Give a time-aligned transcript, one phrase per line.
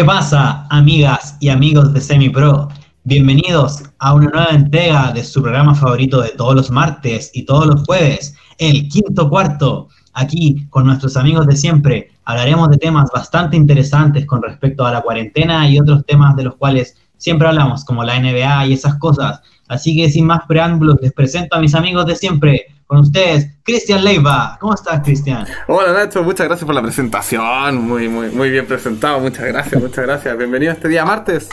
[0.00, 2.68] ¿Qué pasa, amigas y amigos de SemiPro?
[3.04, 7.66] Bienvenidos a una nueva entrega de su programa favorito de todos los martes y todos
[7.66, 9.88] los jueves, el quinto cuarto.
[10.14, 15.02] Aquí con nuestros amigos de siempre hablaremos de temas bastante interesantes con respecto a la
[15.02, 19.42] cuarentena y otros temas de los cuales siempre hablamos, como la NBA y esas cosas.
[19.68, 22.69] Así que sin más preámbulos, les presento a mis amigos de siempre.
[22.90, 24.58] Con ustedes, Cristian Leiva.
[24.60, 25.46] ¿Cómo estás, Cristian?
[25.68, 26.24] Hola, Nacho.
[26.24, 27.76] Muchas gracias por la presentación.
[27.86, 29.20] Muy, muy, muy bien presentado.
[29.20, 30.36] Muchas gracias, muchas gracias.
[30.36, 31.48] Bienvenido a este día martes.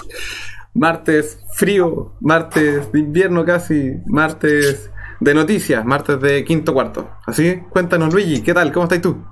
[0.73, 7.07] Martes frío, martes de invierno casi, martes de noticias, martes de quinto cuarto.
[7.27, 8.71] Así cuéntanos, Luigi, ¿qué tal?
[8.71, 9.23] ¿Cómo estás tú?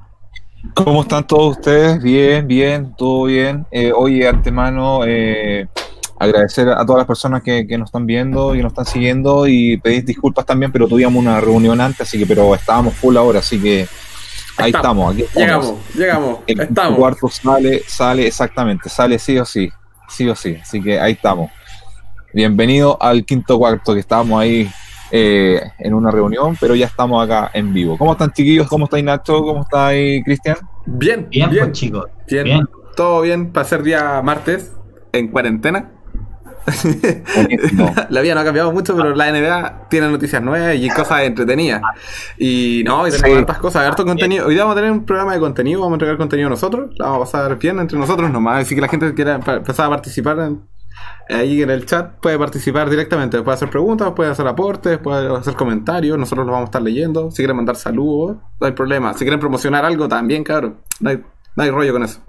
[0.75, 2.03] ¿Cómo están todos ustedes?
[2.03, 3.65] Bien, bien, todo bien.
[3.71, 5.67] Eh, hoy, antemano, eh,
[6.19, 10.05] agradecer a todas las personas que, nos están viendo y nos están siguiendo y pedir
[10.05, 13.87] disculpas también, pero tuvimos una reunión antes, así que pero estábamos full ahora, así que
[14.57, 16.97] ahí estamos, aquí Llegamos, llegamos, el estamos.
[16.97, 19.69] cuarto sale, sale exactamente, sale sí o sí,
[20.07, 21.51] sí o sí, así que ahí estamos.
[22.33, 24.69] Bienvenido al quinto cuarto que estábamos ahí
[25.11, 27.97] eh, en una reunión, pero ya estamos acá en vivo.
[27.97, 28.67] ¿Cómo están chiquillos?
[28.67, 29.41] ¿Cómo está Nacho?
[29.41, 30.57] ¿Cómo está ahí Cristian?
[30.85, 31.65] Bien, bien, bien.
[31.65, 32.05] Pues, chicos.
[32.27, 32.67] bien.
[32.97, 34.73] Todo bien para ser día martes
[35.13, 35.94] en cuarentena.
[38.09, 41.81] la vida no ha cambiado mucho, pero la NBA tiene noticias nuevas y cosas entretenidas.
[42.37, 44.47] Y no, hoy tenemos hartas cosas, harto contenido.
[44.47, 47.29] Hoy vamos a tener un programa de contenido, vamos a entregar contenido nosotros, la vamos
[47.29, 48.63] a pasar bien entre nosotros nomás.
[48.63, 50.53] Así que la gente que quiera empezar a participar
[51.29, 55.55] ahí en el chat puede participar directamente, puede hacer preguntas, puede hacer aportes, puede hacer
[55.55, 57.29] comentarios, nosotros los vamos a estar leyendo.
[57.31, 59.13] Si quieren mandar saludos, no hay problema.
[59.13, 61.21] Si quieren promocionar algo también, cabrón, no hay
[61.55, 62.19] no hay rollo con eso.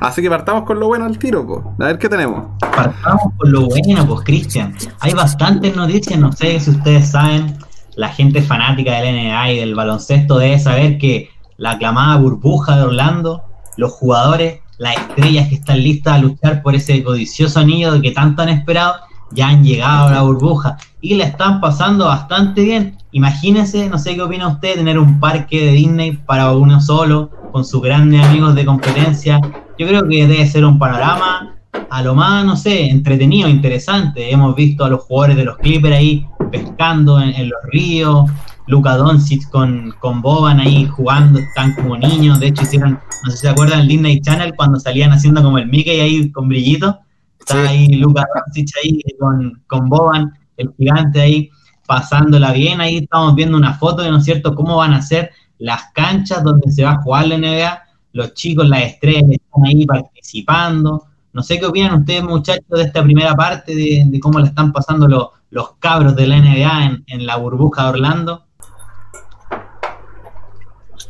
[0.00, 1.74] Así que partamos con lo bueno al tiro.
[1.78, 2.46] A ver qué tenemos.
[2.60, 4.74] Partamos con lo bueno, pues, Cristian.
[5.00, 7.58] Hay bastantes noticias, no sé si ustedes saben,
[7.96, 12.84] la gente fanática del NBA y del baloncesto debe saber que la aclamada burbuja de
[12.84, 13.42] Orlando,
[13.76, 18.40] los jugadores, las estrellas que están listas a luchar por ese codicioso anillo que tanto
[18.40, 18.94] han esperado,
[19.30, 22.96] ya han llegado a la burbuja y le están pasando bastante bien.
[23.12, 27.64] Imagínense, no sé qué opina usted, tener un parque de Disney para uno solo, con
[27.64, 29.40] sus grandes amigos de competencia.
[29.78, 31.56] Yo creo que debe ser un panorama
[31.90, 34.30] a lo más, no sé, entretenido, interesante.
[34.30, 38.30] Hemos visto a los jugadores de los Clippers ahí pescando en, los ríos,
[38.68, 42.38] Luca Doncic con, con Boban ahí jugando, están como niños.
[42.38, 45.58] De hecho, hicieron, no sé si se acuerdan, el Disney Channel cuando salían haciendo como
[45.58, 47.00] el Mickey ahí con brillito.
[47.40, 51.50] Está ahí Luca Doncic ahí con, con Boban, el gigante ahí
[51.90, 52.80] pasándola bien.
[52.80, 56.44] Ahí estamos viendo una foto de, ¿no es cierto?, cómo van a ser las canchas
[56.44, 61.06] donde se va a jugar la NBA, los chicos, las estrellas están ahí participando.
[61.32, 65.08] No sé qué opinan ustedes, muchachos, de esta primera parte, de, cómo le están pasando
[65.50, 68.44] los cabros de la NBA en, la burbuja de Orlando.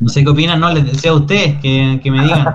[0.01, 2.55] No sé qué opinan, no les deseo a ustedes que, me digan.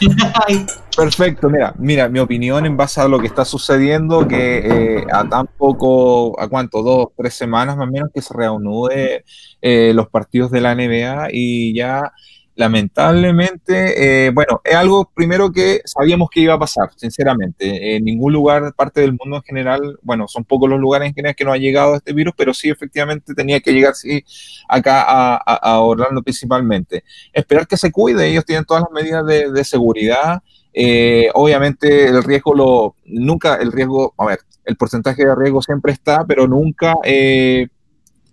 [0.96, 4.58] Perfecto, mira, mira, mi opinión en base a lo que está sucediendo, que
[4.98, 9.24] eh, a tan poco, a cuánto, dos, tres semanas más o menos que se reanude
[9.62, 12.12] eh, los partidos de la NBA y ya
[12.56, 17.96] lamentablemente, eh, bueno, es algo primero que sabíamos que iba a pasar, sinceramente.
[17.96, 21.36] En ningún lugar, parte del mundo en general, bueno, son pocos los lugares en general
[21.36, 24.24] que no ha llegado este virus, pero sí efectivamente tenía que llegar sí,
[24.68, 25.04] acá
[25.36, 27.04] a, Orlando principalmente.
[27.32, 30.42] Esperar que se cuide, ellos tienen todas las medidas de, seguridad.
[30.72, 35.92] Eh, obviamente el riesgo lo, nunca el riesgo, a ver, el porcentaje de riesgo siempre
[35.92, 37.68] está, pero nunca eh,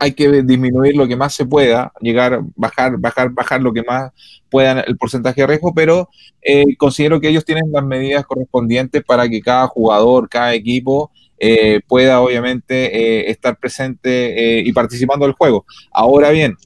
[0.03, 4.11] hay que disminuir lo que más se pueda, llegar, bajar, bajar, bajar lo que más
[4.49, 6.09] puedan el porcentaje de riesgo, pero
[6.41, 11.09] eh, considero que ellos tienen las medidas correspondientes para que cada jugador, cada equipo
[11.39, 15.65] eh, pueda obviamente eh, estar presente y participando del juego.
[15.89, 16.57] Ahora bien,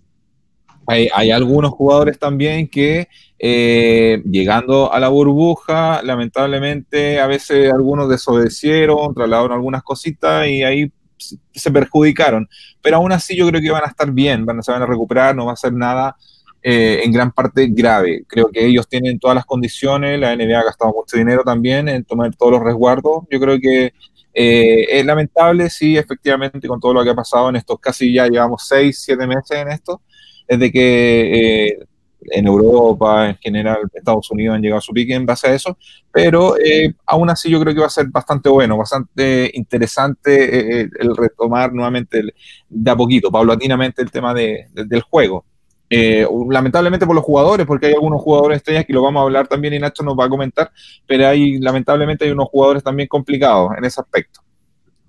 [0.88, 3.08] hay, hay algunos jugadores también que
[3.40, 11.72] llegando a la burbuja, lamentablemente a veces algunos desobedecieron, trasladaron algunas cositas y ahí se
[11.72, 12.48] perjudicaron,
[12.82, 15.36] pero aún así yo creo que van a estar bien, van se van a recuperar,
[15.36, 16.16] no va a ser nada
[16.62, 18.26] eh, en gran parte grave.
[18.28, 22.04] Creo que ellos tienen todas las condiciones, la NBA ha gastado mucho dinero también en
[22.04, 23.24] tomar todos los resguardos.
[23.30, 23.94] Yo creo que
[24.34, 28.28] eh, es lamentable, sí, efectivamente, con todo lo que ha pasado en estos casi ya
[28.28, 30.02] llevamos seis, siete meses en esto,
[30.48, 31.80] desde que eh,
[32.28, 35.78] en Europa, en general, Estados Unidos han llegado a su pique en base a eso,
[36.12, 40.90] pero eh, aún así yo creo que va a ser bastante bueno, bastante interesante eh,
[41.00, 42.22] el retomar nuevamente
[42.70, 45.46] de a poquito, paulatinamente el tema de, del juego.
[45.90, 49.48] Eh, lamentablemente por los jugadores, porque hay algunos jugadores estrellas que lo vamos a hablar
[49.48, 50.70] también y Nacho nos va a comentar,
[51.06, 54.42] pero hay lamentablemente hay unos jugadores también complicados en ese aspecto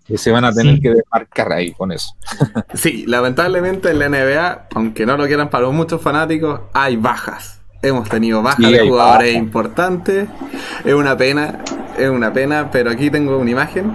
[0.08, 2.16] que se van a tener que desmarcar ahí con eso.
[2.74, 7.60] sí, lamentablemente en la NBA, aunque no lo quieran para muchos fanáticos, hay bajas.
[7.82, 10.28] hemos tenido bajas de jugadores importantes.
[10.84, 11.58] Es una pena,
[11.98, 13.94] es una pena, pero aquí tengo una imagen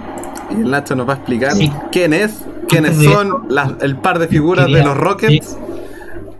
[0.50, 1.52] y el Nacho nos va a explicar
[1.90, 3.48] quién es, quiénes son
[3.80, 5.58] el par de figuras de los Rockets.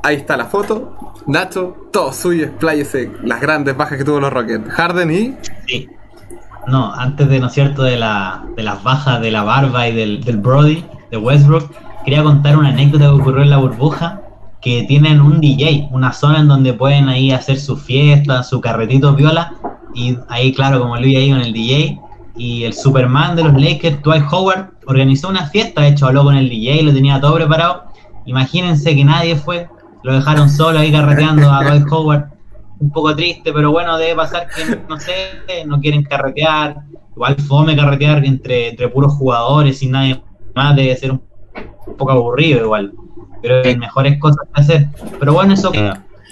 [0.04, 1.14] Ahí está la foto.
[1.26, 4.68] Nacho, todo suyo, expláyese las grandes bajas que tuvo los Rockets.
[4.68, 5.36] Harden y.
[5.66, 5.88] Sí.
[6.66, 9.94] No, antes de, ¿no es cierto?, de, la, de las bajas de la barba y
[9.94, 11.70] del, del Brody, de Westbrook,
[12.04, 14.22] quería contar una anécdota que ocurrió en la burbuja,
[14.60, 19.14] que tienen un DJ, una zona en donde pueden ahí hacer su fiesta, su carretito
[19.14, 19.54] viola,
[19.94, 22.00] y ahí, claro, como Luis ahí con el DJ,
[22.36, 26.36] y el Superman de los Lakers, Dwight Howard, organizó una fiesta, de hecho habló con
[26.36, 27.84] el DJ, lo tenía todo preparado.
[28.26, 29.68] Imagínense que nadie fue,
[30.02, 32.33] lo dejaron solo ahí carreteando a Dwight Howard.
[32.84, 36.76] Un poco triste, pero bueno, debe pasar que, no sé, no quieren carretear.
[37.16, 40.22] Igual fome carretear entre, entre puros jugadores sin nadie
[40.54, 41.22] más, debe ser un,
[41.96, 42.92] poco aburrido igual.
[43.40, 44.88] Pero hay mejores cosas que hacer.
[45.18, 45.72] Pero bueno, eso.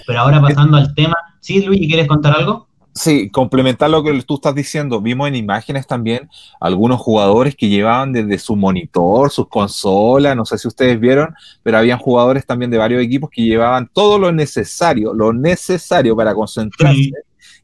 [0.06, 1.16] Pero ahora pasando al tema.
[1.40, 2.68] ¿Sí, Luis, quieres contar algo?
[2.94, 5.00] Sí, complementar lo que tú estás diciendo.
[5.00, 6.28] Vimos en imágenes también
[6.60, 11.78] algunos jugadores que llevaban desde su monitor, sus consolas, no sé si ustedes vieron, pero
[11.78, 17.12] habían jugadores también de varios equipos que llevaban todo lo necesario, lo necesario para concentrarse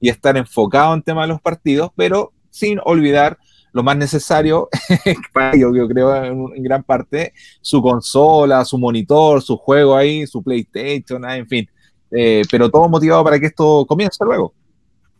[0.00, 3.36] y estar enfocado en tema de los partidos, pero sin olvidar
[3.72, 4.69] lo más necesario
[5.32, 10.42] para ellos, yo creo en, gran parte, su consola, su monitor, su juego ahí, su
[10.42, 11.69] PlayStation, en fin.
[12.10, 14.54] Eh, pero todo motivado para que esto comience luego.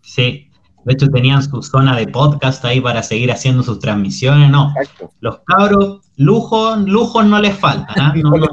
[0.01, 0.49] Sí,
[0.85, 4.73] de hecho tenían su zona de podcast ahí para seguir haciendo sus transmisiones, no.
[5.21, 8.15] Los cabros, lujo, lujos no les falta, ¿ah?
[8.23, 8.47] no, no,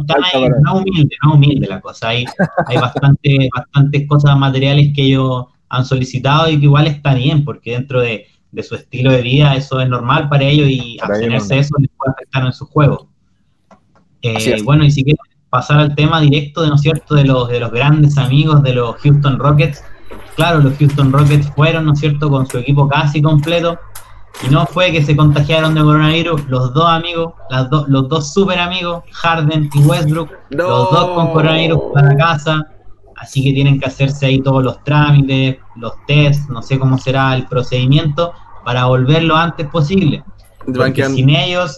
[0.63, 2.09] no, humilde, no humilde la cosa.
[2.09, 2.25] Hay,
[2.67, 7.71] hay bastante, bastantes cosas materiales que ellos han solicitado y que igual está bien, porque
[7.71, 8.27] dentro de,
[8.63, 12.45] su estilo de vida eso es normal para ellos y abstenerse eso les puede afectar
[12.45, 13.09] en su juego.
[14.21, 15.19] Eh, bueno, y si quieren
[15.49, 18.95] pasar al tema directo, ¿no es cierto?, de los, de los grandes amigos de los
[18.97, 19.83] Houston Rockets,
[20.35, 23.77] claro, los Houston Rockets fueron, ¿no es cierto?, con su equipo casi completo.
[24.45, 28.59] Y no fue que se contagiaron de coronavirus los dos amigos, las los dos super
[28.59, 32.67] amigos, Harden y Westbrook, los dos con coronavirus para casa.
[33.15, 37.33] Así que tienen que hacerse ahí todos los trámites, los tests, no sé cómo será
[37.33, 38.33] el procedimiento,
[38.65, 40.21] para volver lo antes posible.
[40.75, 41.77] Porque sin ellos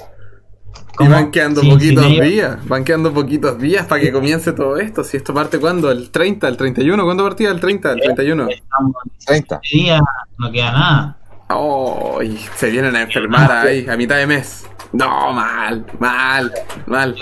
[0.99, 5.03] y van quedando poquitos días, van quedando poquitos días para que comience todo esto.
[5.03, 8.47] Si esto parte cuándo, el 30, el 31, ¿cuándo partía el 30, el 31?
[8.49, 8.95] Estamos
[9.25, 9.59] 30.
[9.71, 10.01] días,
[10.37, 11.17] no queda nada.
[11.49, 12.19] Oh,
[12.55, 14.65] se vienen a enfermar ahí a mitad de mes.
[14.93, 16.51] No, mal, mal,
[16.87, 17.15] mal.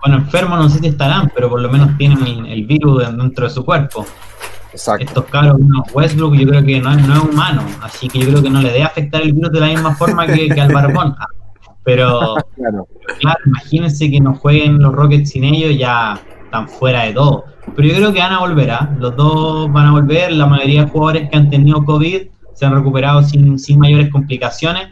[0.00, 3.50] Bueno, enfermos no sé si estarán, pero por lo menos tienen el, virus dentro de
[3.50, 4.06] su cuerpo.
[4.72, 5.04] Exacto.
[5.04, 5.56] Estos caros,
[5.92, 8.60] Westbrook, yo creo que no es, no es humano, así que yo creo que no
[8.60, 11.14] le debe afectar el virus de la misma forma que, que al barbón.
[11.84, 12.86] Pero, claro.
[13.46, 17.44] imagínense que no jueguen los Rockets sin ellos, ya están fuera de todo.
[17.76, 18.94] Pero yo creo que van a volver, ¿ah?
[18.98, 20.32] los dos van a volver.
[20.32, 22.22] La mayoría de jugadores que han tenido COVID
[22.54, 24.88] se han recuperado sin, sin mayores complicaciones.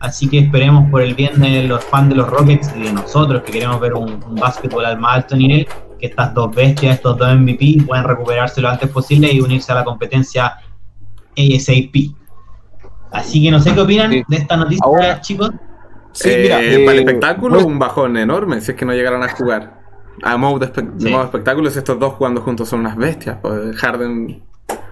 [0.00, 3.42] Así que esperemos por el bien de los fans de los Rockets y de nosotros
[3.42, 5.66] que queremos ver un, un básquetbol al más alto nivel,
[5.98, 9.76] que estas dos bestias, estos dos MVP puedan recuperarse lo antes posible y unirse a
[9.76, 10.58] la competencia
[11.36, 12.14] ASAP.
[13.12, 15.50] Así que no sé qué opinan de esta noticia, chicos.
[16.16, 19.22] Sí, mira, eh, para el eh, espectáculo, un bajón enorme si es que no llegaron
[19.22, 19.82] a jugar.
[20.22, 23.36] A modo de, espectáculos, estos dos jugando juntos son unas bestias.
[23.42, 24.42] Pues Harden,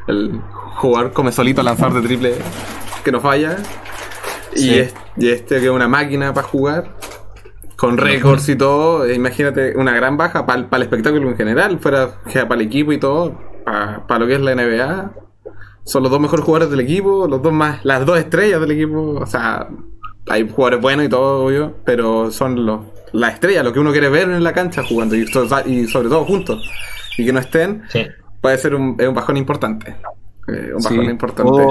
[0.06, 0.40] el
[0.76, 2.34] jugador come solito a lanzar de triple
[3.02, 3.56] que no falla.
[4.54, 6.96] Y, este, que es una máquina para jugar.
[7.76, 9.10] Con récords y todo.
[9.10, 11.78] Imagínate una gran baja para el espectáculo en general.
[11.78, 13.40] Fuera para el equipo y todo.
[13.64, 15.12] Para, lo que es la NBA.
[15.84, 17.26] Son los dos mejores jugadores del equipo.
[17.26, 17.82] Los dos más.
[17.82, 19.18] Las dos estrellas del equipo.
[19.20, 19.68] O sea,
[20.28, 22.80] hay jugadores buenos y todo, obvio, pero son los,
[23.12, 26.68] la estrella, lo que uno quiere ver en la cancha jugando y, sobre todo juntos.
[27.16, 27.82] Y que no estén,
[28.40, 29.94] puede ser un, un bajón importante.
[30.48, 31.62] Eh, un bajón importante.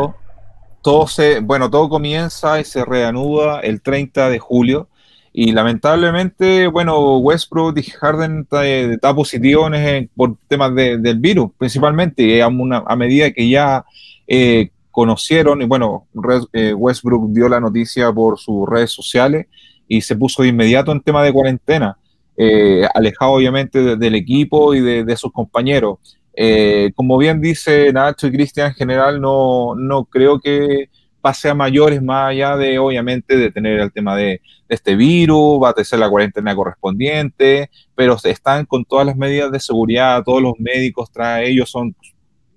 [0.81, 4.89] Todo, se, bueno, todo comienza y se reanuda el 30 de julio.
[5.31, 9.67] Y lamentablemente, bueno, Westbrook y Harden está, está positivo
[10.15, 13.83] por temas del virus, principalmente, a, a medida que ya
[14.27, 16.08] eh, conocieron, y bueno,
[16.54, 19.48] eh, Westbrook dio la noticia por sus redes sociales
[19.88, 21.98] y se puso de inmediato en tema de cuarentena,
[22.38, 25.98] eh, alejado obviamente del equipo y de, sus compañeros.
[26.36, 30.90] Eh, como bien dice Nacho y Cristian, en general no, no creo que
[31.22, 35.70] pase a mayores más allá de, obviamente, de tener el tema de, este virus, va
[35.70, 40.54] a tener la cuarentena correspondiente, pero están con todas las medidas de seguridad, todos los
[40.60, 41.96] médicos tras ellos son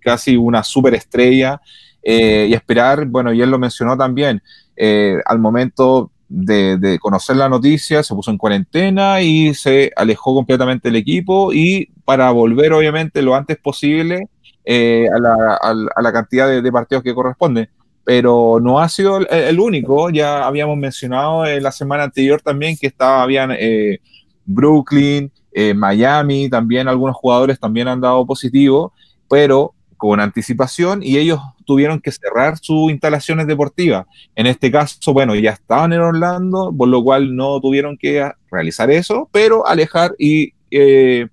[0.00, 1.60] casi una superestrella
[2.08, 4.40] eh, y esperar, bueno, y él lo mencionó también,
[4.76, 10.86] eh, al momento de, conocer la noticia, se puso en cuarentena y se alejó completamente
[10.86, 14.28] del equipo y para volver, obviamente, lo antes posible,
[14.64, 17.70] eh, a, la, cantidad de, partidos que corresponde.
[18.04, 22.86] Pero no ha sido el, único, ya habíamos mencionado en la semana anterior también que
[22.86, 23.50] estaba, habían
[24.44, 25.32] Brooklyn,
[25.74, 28.92] Miami, también algunos jugadores también han dado positivo,
[29.28, 34.06] pero con anticipación y ellos tuvieron que cerrar sus instalaciones deportivas.
[34.34, 38.90] En este caso, bueno, ya estaban en Orlando, por lo cual no tuvieron que realizar
[38.90, 41.26] eso, pero alejar y eh,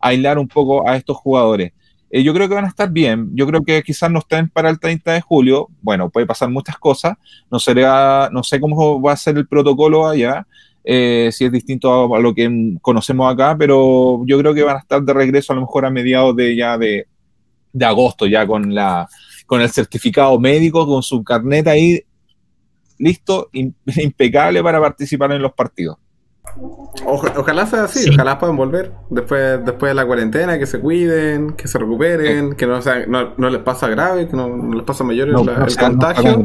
[0.00, 1.72] aislar un poco a estos jugadores.
[2.10, 3.30] Eh, yo creo que van a estar bien.
[3.34, 5.68] Yo creo que quizás no estén para el 30 de julio.
[5.82, 7.16] Bueno, puede pasar muchas cosas.
[7.50, 10.46] No, será, no sé cómo va a ser el protocolo allá,
[10.84, 14.80] eh, si es distinto a, lo que conocemos acá, pero yo creo que van a
[14.80, 17.08] estar de regreso a lo mejor a mediados de ya de,
[17.72, 19.08] de agosto, ya con, la,
[19.46, 22.04] con el certificado médico, con su carnet ahí
[22.98, 25.98] listo, impecable para participar en los partidos
[27.04, 31.68] ojalá sea así, ojalá puedan volver después, después de la cuarentena, que se cuiden, que
[31.68, 35.28] se recuperen, que no, sea, no, no, les pasa grave, que no, les pasa mayor
[35.28, 36.42] el, contagio.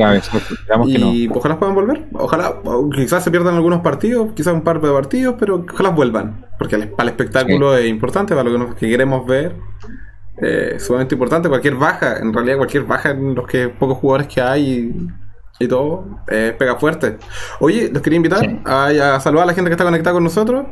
[0.86, 2.08] y ojalá puedan volver.
[2.14, 2.56] Ojalá,
[2.96, 6.46] quizás se pierdan algunos partidos, quizás un par de partidos, pero ojalá vuelvan.
[6.58, 9.56] Porque para el espectáculo es importante, para lo que, queremos ver.
[10.42, 11.50] Eh, sumamente importante.
[11.50, 14.94] Cualquier baja, en realidad, cualquier baja en los que pocos jugadores que hay
[15.60, 17.18] y todo, eh, pega fuerte.
[17.60, 20.66] Oye, los quería invitar a, saludar a la gente que está conectada con nosotros.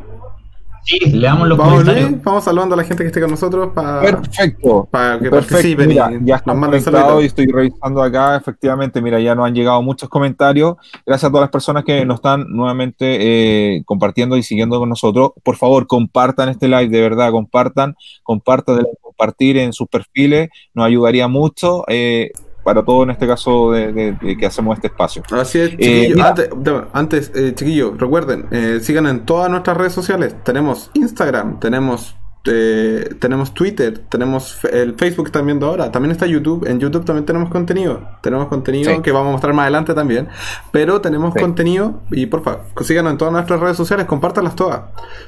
[0.86, 1.84] Sí, le damos los vamos,
[2.24, 4.88] vamos saludando a la gente que esté con nosotros para Perfecto.
[4.90, 5.92] Para que participen
[6.26, 10.78] ya están conectados y estoy revisando acá, efectivamente, mira, ya nos han llegado muchos comentarios.
[11.06, 15.32] Gracias a todas las personas que nos están nuevamente eh, compartiendo y siguiendo con nosotros.
[15.44, 18.84] Por favor, compartan este live, de verdad, compartan, compartan, de
[19.20, 21.84] compartir en sus perfiles, nos ayudaría mucho.
[21.88, 22.32] Eh,
[22.64, 25.24] para todo en este caso de, que hacemos este espacio.
[25.32, 26.84] Así es, eh, chiquillos.
[26.94, 30.36] antes, eh, chiquillos, recuerden, eh, sigan en todas nuestras redes sociales.
[30.44, 36.26] Tenemos Instagram, tenemos este, tenemos Twitter, tenemos el Facebook que están viendo ahora, también está
[36.26, 40.30] YouTube, en YouTube también tenemos contenido, tenemos contenido que vamos a mostrar más adelante también,
[40.72, 44.82] pero tenemos contenido y por favor, síganos en todas nuestras redes sociales, compártanlas todas,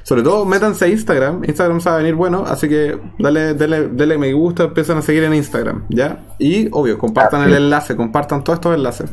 [0.04, 4.18] sobre todo métanse a Instagram, Instagram va a venir bueno, así que dale, dale, dale
[4.18, 6.18] me gusta, empiezan a seguir en Instagram, ¿ya?
[6.40, 9.12] Y obvio, compartan el enlace, compartan todos estos enlaces,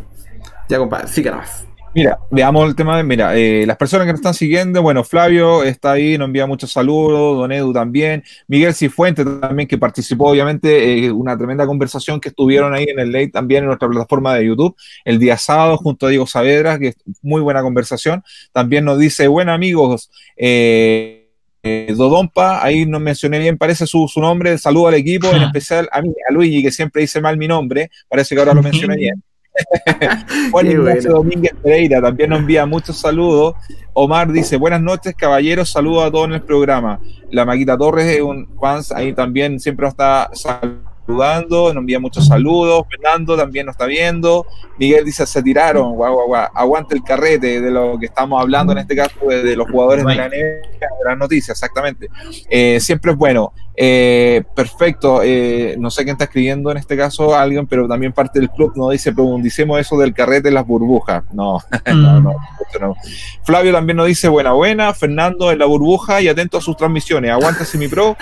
[0.69, 1.69] ya compadre, síganos.
[1.99, 5.65] Mira, veamos el tema de, mira, eh, las personas que nos están siguiendo, bueno, Flavio
[5.65, 11.07] está ahí, nos envía muchos saludos, Don Edu también, Miguel Cifuente también que participó, obviamente,
[11.07, 14.47] eh, una tremenda conversación que estuvieron ahí en el late también en nuestra plataforma de
[14.47, 18.97] YouTube, el día sábado junto a Diego Saavedra, que es muy buena conversación, también nos
[19.01, 21.33] dice, bueno amigos, eh,
[21.65, 25.89] eh, Dodonpa, ahí no mencioné bien, parece su, su nombre, saludo al equipo, en especial
[25.91, 28.95] a mí, a Luigi, que siempre dice mal mi nombre, parece que ahora lo mencioné
[28.95, 29.21] bien.
[30.51, 33.55] Juan Ignacio Domínguez Pereira también nos envía muchos saludos.
[33.93, 37.01] Omar dice, buenas noches, caballeros, saludos a todos en el programa.
[37.31, 42.27] La Maquita Torres es un fans, ahí también siempre nos está saludando, nos envía muchos
[42.27, 42.85] saludos.
[42.91, 44.47] Fernando también nos está viendo.
[44.79, 46.49] Miguel dice, se tiraron, guau, guau, guau.
[46.55, 50.15] aguante el carrete de lo que estamos hablando en este caso, de, los jugadores de
[50.15, 52.09] la NBA, de las noticias, exactamente.
[52.49, 53.53] Eh, siempre es bueno.
[53.81, 58.41] Eh, perfecto, eh, no sé quién está escribiendo en este caso alguien, pero también parte
[58.41, 61.23] del club nos dice, profundicemos eso del carrete en las burbujas.
[61.33, 62.35] No, no, no,
[62.81, 62.97] no,
[63.45, 64.93] Flavio también nos dice, buena, buena.
[64.95, 67.31] Fernando en la burbuja y atento a sus transmisiones.
[67.31, 68.17] Aguanta mi pro.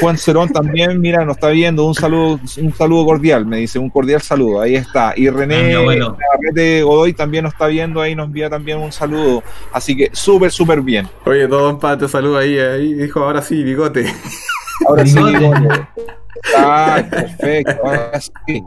[0.00, 1.86] Juan Cerón también, mira, nos está viendo.
[1.86, 4.60] Un saludo, un saludo cordial, me dice, un cordial saludo.
[4.60, 5.14] Ahí está.
[5.16, 9.42] Y René ah, de Godoy también nos está viendo, ahí nos envía también un saludo.
[9.72, 11.08] Así que súper, súper bien.
[11.24, 14.06] Oye, todo un te saludo ahí, ahí dijo, ahora sí, bigote.
[14.88, 15.86] Ahora sí, bigote.
[16.56, 18.62] Ah, perfecto, ahora sí.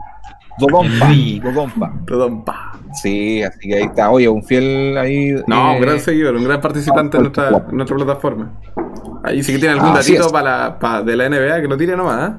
[0.58, 1.08] Dodonpa,
[1.42, 1.92] Dodonpa.
[2.04, 2.72] Dodonpa.
[2.94, 4.10] Sí, así que ahí está.
[4.10, 5.34] Oye, un fiel ahí.
[5.46, 8.52] No, un eh, gran seguidor, un gran participante en nuestra, nuestra plataforma.
[9.24, 12.30] Ahí sí que tiene algún datito para, la, de la NBA, que lo tire nomás.
[12.30, 12.34] ¿eh?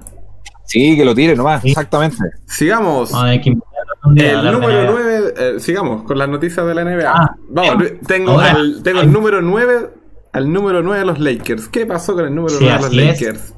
[0.65, 2.17] Sí, que lo tire nomás, exactamente.
[2.45, 3.12] Sigamos.
[3.13, 7.12] el número 9, eh, sigamos con las noticias de la NBA.
[7.12, 9.89] Ah, Vamos, tengo, el, tengo el número 9,
[10.33, 11.67] al número 9 de los Lakers.
[11.67, 13.53] ¿Qué pasó con el número 9 de los Lakers?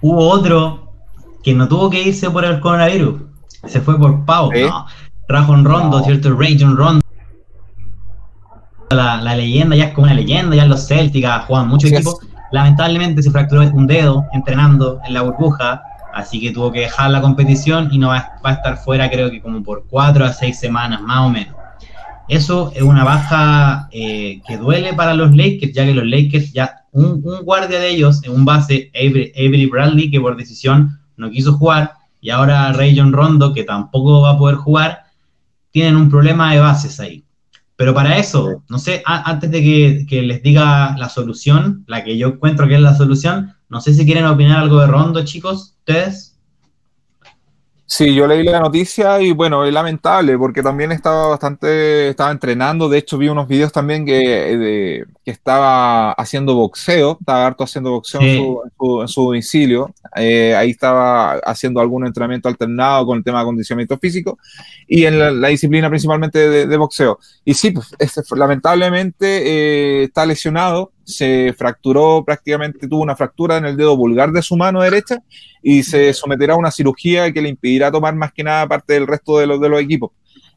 [0.00, 0.92] Hubo otro
[1.42, 3.34] que no tuvo que irse por el coronavirus
[3.66, 4.50] se fue por Pau.
[4.52, 4.86] No.
[5.28, 6.34] Rajon Rondo, ¿cierto?
[6.34, 7.00] Rajon Rondo.
[8.90, 12.20] La, la, leyenda ya es como una leyenda, ya los Celtics juegan mucho equipo.
[12.54, 15.82] Lamentablemente se fracturó un dedo entrenando en la burbuja,
[16.14, 19.42] así que tuvo que dejar la competición y no va, a estar fuera creo que
[19.42, 21.56] como por cuatro a seis semanas más o menos.
[22.28, 26.84] Eso es una baja eh, que duele para los Lakers, ya que los Lakers ya
[26.92, 32.30] un, guardia de ellos, un base, Avery Bradley, que por decisión no quiso jugar, y
[32.30, 35.06] ahora Rayon Rondo, que tampoco va a poder jugar,
[35.72, 37.23] tienen un problema de bases ahí.
[37.76, 42.28] Pero para eso, no sé, antes de que, les diga la solución, la que yo
[42.28, 46.38] encuentro que es la solución, no sé si quieren opinar algo de Rondo, chicos, ustedes.
[47.86, 52.88] Sí, yo leí la noticia y bueno, es lamentable porque también estaba bastante, estaba entrenando,
[52.88, 58.20] de hecho vi unos videos también que, que estaba haciendo boxeo, estaba harto haciendo boxeo
[58.20, 63.38] en, su, en, su, domicilio, eh, ahí estaba haciendo algún entrenamiento alternado con el tema
[63.38, 64.38] de acondicionamiento físico
[64.86, 67.18] y en la, disciplina principalmente de, boxeo.
[67.44, 73.64] Y sí, pues, este, lamentablemente eh, está lesionado, se fracturó prácticamente, tuvo una fractura en
[73.64, 75.22] el dedo vulgar de su mano derecha
[75.62, 79.06] y se someterá a una cirugía que le impedirá tomar más que nada parte del
[79.06, 80.10] resto de los, de los equipos.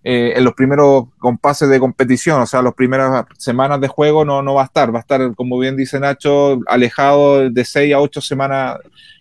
[0.10, 4.42] Eh, en los primeros compases de competición, o sea, las primeras semanas de juego no,
[4.42, 8.00] no va a estar, va a estar, como bien dice Nacho, alejado de 6 a
[8.00, 8.78] 8 semanas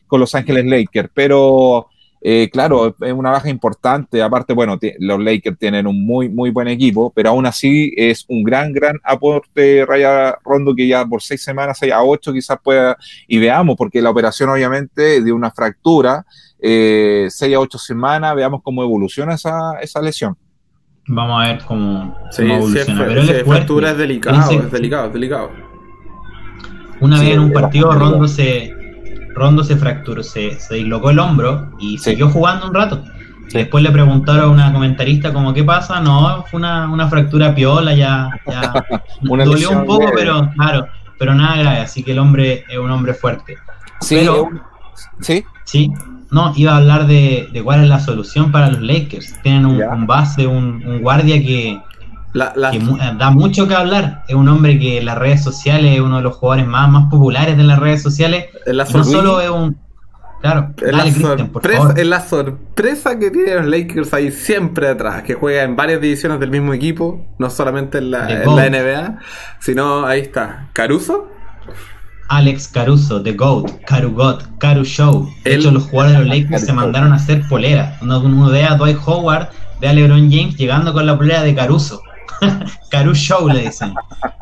[0.06, 1.88] con Los Ángeles Lakers, pero
[2.20, 4.22] eh, claro, es una baja importante.
[4.22, 8.44] Aparte, bueno, los Lakers tienen un muy, muy buen equipo, pero aún así es un
[8.44, 12.96] gran, gran aporte Raya Rondo que ya por seis semanas, seis a ocho quizás pueda,
[13.26, 16.24] y veamos, porque la operación obviamente de una fractura,
[16.60, 20.36] eh, seis a ocho semanas, veamos cómo evoluciona esa, esa lesión.
[21.08, 23.04] Vamos a ver cómo, evoluciona.
[23.06, 25.50] pero es fractura es delicado, es delicado, es delicado.
[27.00, 28.74] Una vez en un partido Rondo se
[29.34, 33.04] Rondo se fracturó, se, se dislocó el hombro y siguió jugando un rato.
[33.52, 38.28] Después le preguntaron a una comentarista como qué pasa, no, fue una, fractura piola, ya,
[38.46, 38.72] ya
[39.20, 43.14] dolió un poco, pero claro, pero nada grave, así que el hombre es un hombre
[43.14, 43.56] fuerte.
[44.00, 44.26] Sí,
[45.20, 45.44] sí.
[45.64, 45.92] Sí,
[46.36, 49.40] no, iba a hablar de, cuál es la solución para los Lakers.
[49.42, 51.80] Tienen un, base, un, guardia que,
[52.34, 54.22] da mucho que hablar.
[54.28, 57.08] Es un hombre que en las redes sociales es uno de los jugadores más, más
[57.08, 58.46] populares de las redes sociales.
[58.66, 59.78] no solo es un.
[60.42, 65.32] Claro, es la, sorpresa, es la sorpresa que tienen los Lakers ahí siempre atrás, que
[65.32, 69.18] juega en varias divisiones del mismo equipo, no solamente en la, NBA,
[69.58, 70.68] sino ahí está.
[70.74, 71.30] ¿Caruso?
[72.28, 75.28] Alex Caruso, The GOAT, Carugot, Caru Show.
[75.44, 77.98] De hecho, los jugadores de los Lakers se mandaron a hacer polera.
[78.02, 79.48] Uno, uno ve a Dwight Howard,
[79.80, 82.02] ve a LeBron James llegando con la polera de Caruso.
[82.90, 83.94] Caru Show le dicen.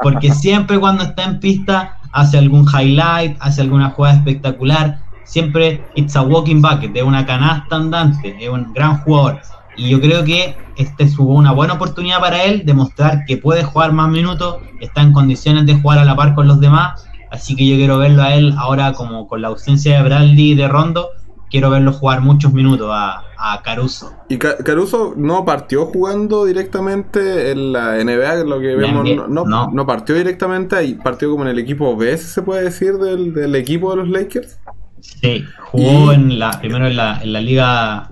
[0.02, 4.98] Porque siempre cuando está en pista hace algún highlight, hace alguna jugada espectacular.
[5.24, 9.40] Siempre it's a walking bucket, de una canasta andante, es un gran jugador.
[9.76, 13.64] Y yo creo que este es una buena oportunidad para él de mostrar que puede
[13.64, 17.06] jugar más minutos, está en condiciones de jugar a la par con los demás.
[17.34, 20.54] Así que yo quiero verlo a él ahora como con la ausencia de Bradley y
[20.54, 21.08] de Rondo,
[21.50, 23.22] quiero verlo jugar muchos minutos a,
[23.64, 24.12] Caruso.
[24.28, 30.14] Y Caruso no partió jugando directamente en la NBA, lo que vemos, no, no, partió
[30.14, 34.08] directamente ahí, partió como en el equipo B, se puede decir, del, equipo de los
[34.08, 34.58] Lakers.
[35.00, 38.08] Sí, jugó en la, primero en la, en la liga,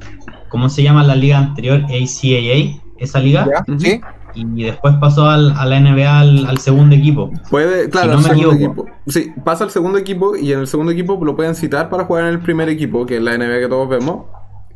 [0.49, 1.81] ¿cómo se llama la liga anterior?
[1.85, 3.47] ACAA, esa liga.
[3.79, 4.01] Sí
[4.35, 7.31] y después pasó al, a la NBA al, segundo equipo.
[7.51, 8.87] Puede, claro, el segundo equipo.
[9.07, 12.25] Sí, pasa al segundo equipo y en el segundo equipo lo pueden citar para jugar
[12.25, 14.27] en el primer equipo, que es la NBA que todos vemos.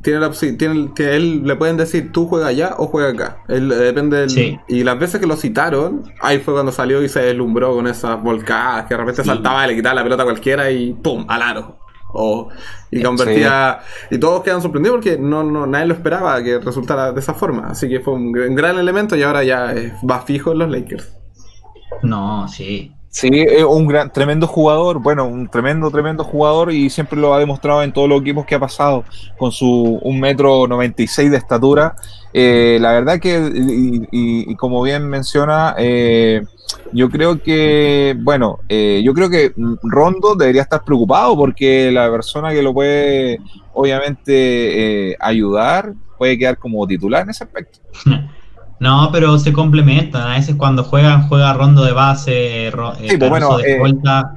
[0.03, 3.39] Tiene la, tiene, él le pueden decir tú juega allá o juega acá.
[3.49, 7.21] Él, depende del, Y las veces que lo citaron, ahí fue cuando salió y se
[7.21, 10.71] deslumbró con esas volcadas que de repente saltaba y le quitaba la pelota a cualquiera
[10.71, 11.25] y ¡pum!
[11.29, 11.86] al aro
[12.91, 13.81] y convertía.
[14.11, 17.69] Y todos quedan sorprendidos porque no, no, nadie lo esperaba que resultara de esa forma.
[17.69, 19.75] Así que fue un gran elemento y ahora ya
[20.09, 21.17] va fijo en los Lakers.
[22.03, 22.93] No, sí.
[23.17, 27.39] Sí, es un gran, tremendo jugador, bueno, un tremendo, tremendo jugador y siempre lo ha
[27.39, 29.05] demostrado en todos los equipos que ha pasado
[29.39, 31.97] con su un metro 96 de estatura.
[32.35, 33.51] Eh, la verdad que,
[34.13, 36.43] y, como bien menciona, eh,
[36.93, 39.53] yo creo que, bueno, eh, yo creo que
[39.83, 43.41] Rondo debería estar preocupado porque la persona que lo puede,
[43.75, 47.79] obviamente, ayudar puede quedar como titular en ese aspecto.
[48.79, 50.23] No, pero se complementan.
[50.23, 52.73] A veces cuando juegan, juega rondo de base, eh,
[53.19, 53.81] pues bueno, de eh,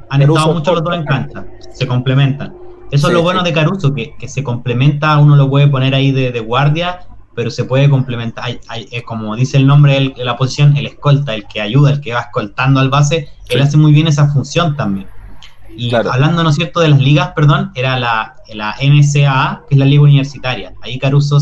[0.10, 1.46] Han estado mucho los dos en cancha.
[1.74, 2.54] Se complementan.
[2.90, 5.18] Eso es lo bueno de Caruso, que, que, se complementa.
[5.18, 7.02] Uno lo puede poner ahí de, de guardia,
[7.40, 8.44] pero se puede complementar.
[8.44, 12.02] Hay, hay, como dice el nombre de la posición, el escolta, el que ayuda, el
[12.02, 13.30] que va escoltando al base.
[13.48, 15.08] Él hace muy bien esa función también.
[15.74, 19.80] Y hablando, ¿no es cierto?, de las ligas, perdón, era la, la NCAA, que es
[19.80, 20.74] la liga universitaria.
[20.82, 21.40] Ahí Caruso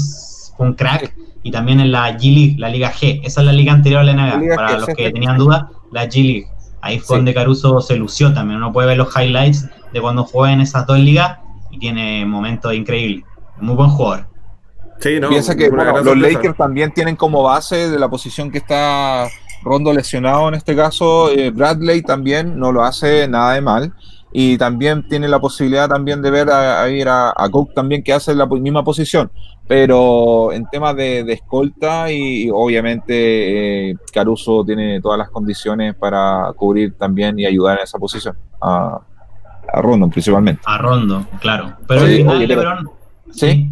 [0.55, 3.21] fue un crack y también en la G-League, la Liga G.
[3.23, 4.55] Esa es la liga anterior a la NBA.
[4.55, 6.45] Para los que tenían dudas, la G-League.
[6.81, 8.57] Ahí fue donde Caruso se lució también.
[8.57, 11.39] Uno puede ver los highlights de cuando juega en esas dos ligas
[11.71, 13.25] y tiene momentos increíbles.
[13.59, 14.27] Muy buen jugador.
[14.99, 19.27] Sí, no, Piensa que los Lakers también tienen como base de la posición que está
[19.63, 21.29] Rondo lesionado en este caso.
[21.31, 23.93] Eh, Bradley también no lo hace nada de mal.
[24.31, 28.35] Y también tiene la posibilidad también de ver a, ir a, Cook también que hace
[28.35, 29.31] la misma posición.
[29.67, 36.95] Pero en temas de, escolta y, obviamente eh, Caruso tiene todas las condiciones para cubrir
[36.97, 38.99] también y ayudar en esa posición a,
[39.73, 40.61] a Rondo principalmente.
[40.65, 41.73] A Rondo claro.
[41.87, 42.05] Pero,
[43.31, 43.71] ¿sí?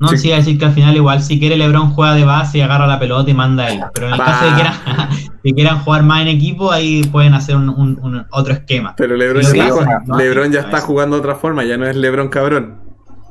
[0.00, 0.18] No, Sí.
[0.18, 2.60] sí, iba a decir que al final igual si quiere LeBron juega de base y
[2.62, 3.80] agarra la pelota y manda él.
[3.94, 4.24] Pero en el Bah.
[4.24, 4.74] caso de que quieran,
[5.44, 8.94] que quieran jugar más en equipo, ahí pueden hacer un, un- un otro esquema.
[8.96, 10.86] Pero LeBron, Sí, ya, sí, está- no, LeBron ya sí, está sí.
[10.86, 12.80] jugando de otra forma, ya no es LeBron cabrón.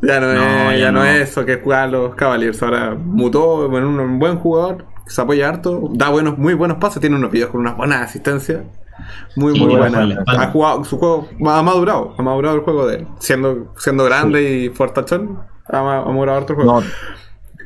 [0.03, 2.61] Ya no, No, es, ya no es eso que juegan los Cavaliers.
[2.63, 7.01] Ahora mutó en un, un buen jugador, se apoya harto, da buenos, muy buenos pases,
[7.01, 8.61] tiene unos videos con unas buenas asistencias.
[9.35, 10.23] Muy, Sí, muy buena.
[10.27, 13.07] Ha jugado, su juego ha madurado, ha madurado el juego de él.
[13.19, 16.81] Siendo, siendo grande y fortachón, harto el juego.
[16.81, 16.87] No,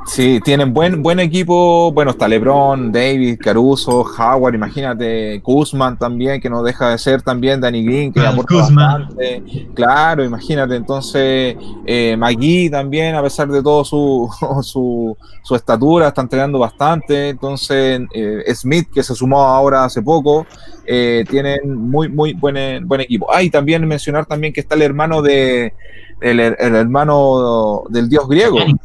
[0.05, 1.91] sí, tienen buen, buen equipo.
[1.91, 7.59] Bueno, está LeBron, David, Caruso, Howard, imagínate, Kuzman también, que no deja de ser también
[7.59, 9.43] Danny Green, que Ah, aporta bastante.
[9.73, 10.75] Claro, imagínate.
[10.75, 11.55] Entonces,
[11.85, 14.29] eh, McGee también, a pesar de todo su,
[14.61, 17.29] su, su estatura, está entrenando bastante.
[17.29, 20.45] Entonces, eh, Smith, que se sumó ahora hace poco,
[20.85, 23.27] eh, tienen muy, muy buen, buen equipo.
[23.33, 25.73] Ah, y también mencionar también que está el hermano de
[26.21, 28.57] el, el hermano del dios griego.
[28.57, 28.77] Giannis,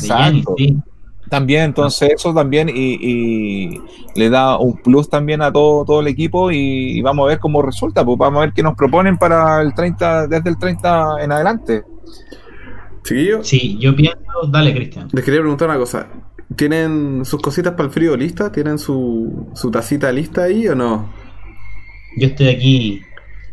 [0.00, 0.54] de Giannis, Exacto.
[0.56, 0.76] sí.
[1.28, 2.72] También, entonces eso también y,
[3.74, 3.80] y
[4.16, 7.38] le da un plus también a todo, todo el equipo y, y vamos a ver
[7.38, 11.22] cómo resulta, pues vamos a ver qué nos proponen para el 30, desde el 30
[11.22, 11.84] en adelante.
[13.04, 14.18] Chiquillos, Sí, yo pienso,
[14.50, 15.12] dale Cristian.
[15.12, 16.08] les quería preguntar una cosa.
[16.56, 18.52] ¿Tienen sus cositas para el frío listas?
[18.52, 21.08] ¿Tienen su, su tacita lista ahí o no?
[22.16, 23.00] Yo estoy aquí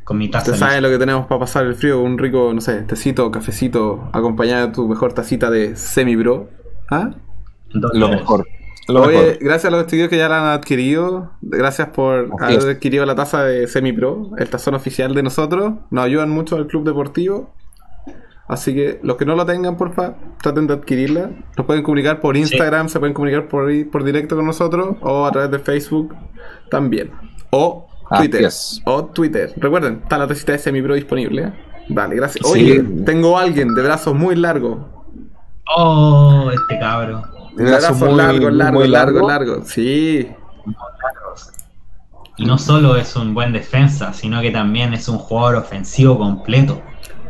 [0.07, 0.43] con mi taza.
[0.43, 0.87] Ustedes saben lista.
[0.87, 4.73] lo que tenemos para pasar el frío, un rico, no sé, tecito, cafecito, acompañado de
[4.73, 6.47] tu mejor tacita de semi-bro.
[6.89, 7.09] ¿Ah?
[7.71, 8.47] Lo mejor.
[8.87, 9.37] Lo Oye, mejor.
[9.41, 12.75] gracias a los estudios que ya la han adquirido, gracias por Así haber es.
[12.77, 16.85] adquirido la taza de semi-pro, el tazón oficial de nosotros, nos ayudan mucho al club
[16.85, 17.53] deportivo.
[18.47, 21.31] Así que los que no lo tengan, porfa, traten de adquirirla.
[21.57, 25.31] Nos pueden comunicar por Instagram, se pueden comunicar por, por directo con nosotros o a
[25.33, 26.15] través de Facebook
[26.69, 27.11] también.
[27.49, 28.49] O Twitter.
[28.85, 29.53] O Twitter.
[29.57, 31.53] Recuerden, está la tacita de semi-pro disponible.
[31.89, 32.45] Vale, gracias.
[32.47, 32.51] Sí.
[32.53, 34.77] Oye, tengo a alguien de brazos muy largos.
[35.75, 37.23] Oh, este cabro.
[37.55, 39.27] De De brazo brazos muy- largos, muy largos, largo.
[39.27, 39.67] largos, largos.
[39.69, 40.27] Sí.
[42.37, 46.81] Y no solo es un buen defensa, sino que también es un jugador ofensivo completo.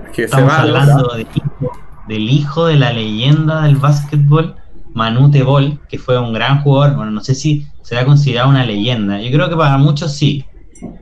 [0.09, 0.61] Que se Estamos va.
[0.61, 1.71] hablando del hijo,
[2.07, 4.55] del hijo de la leyenda del básquetbol,
[4.93, 6.95] Manute Bol, que fue un gran jugador.
[6.97, 9.21] Bueno, no sé si será considerado una leyenda.
[9.21, 10.45] Yo creo que para muchos sí,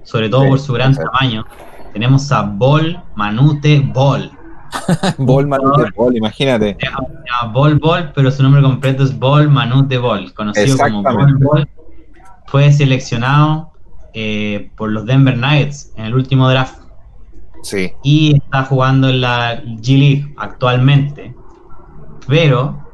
[0.04, 1.46] sobre todo Sí, por su gran tamaño.
[1.94, 4.32] Tenemos a Bol, Manute Bol.
[5.18, 6.76] Ball, Manute, Ball, imagínate.
[6.82, 11.38] Llama Bol Bol, pero su nombre completo es Bol Manute Bol, conocido como Bol.
[11.38, 11.70] Bol.
[12.48, 13.72] Fue seleccionado
[14.14, 16.80] eh, por los Denver Nuggets en el último draft
[17.64, 17.92] Sí.
[18.04, 21.34] y está jugando en la G League actualmente.
[22.28, 22.85] Pero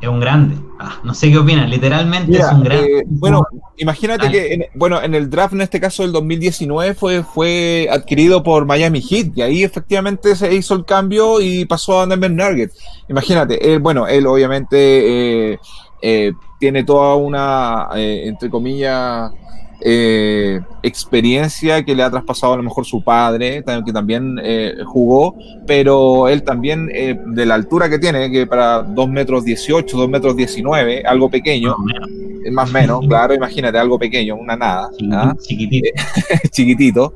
[0.00, 0.56] es un grande.
[0.78, 2.98] Ah, no sé qué opinan, literalmente Mira, es un grande.
[2.98, 3.44] eh, bueno,
[3.76, 8.42] imagínate que en, bueno, en el draft, en este caso del 2019, fue, fue adquirido
[8.42, 12.78] por Miami Heat y ahí efectivamente se hizo el cambio y pasó a Denver Nuggets.
[13.08, 15.58] Imagínate, él, bueno, él obviamente eh,
[16.00, 19.32] eh, tiene toda una, eh, entre comillas,
[19.80, 25.36] eh, experiencia que le ha traspasado a lo mejor su padre, que también eh, jugó,
[25.66, 30.08] pero él también, eh, de la altura que tiene, que para 2 metros 18, 2
[30.08, 32.10] metros 19, algo pequeño, Más o menos,
[32.44, 35.34] es más o menos, claro, imagínate, algo pequeño, una nada, ¿ah?
[35.40, 35.88] chiquitito,
[36.50, 37.14] chiquitito.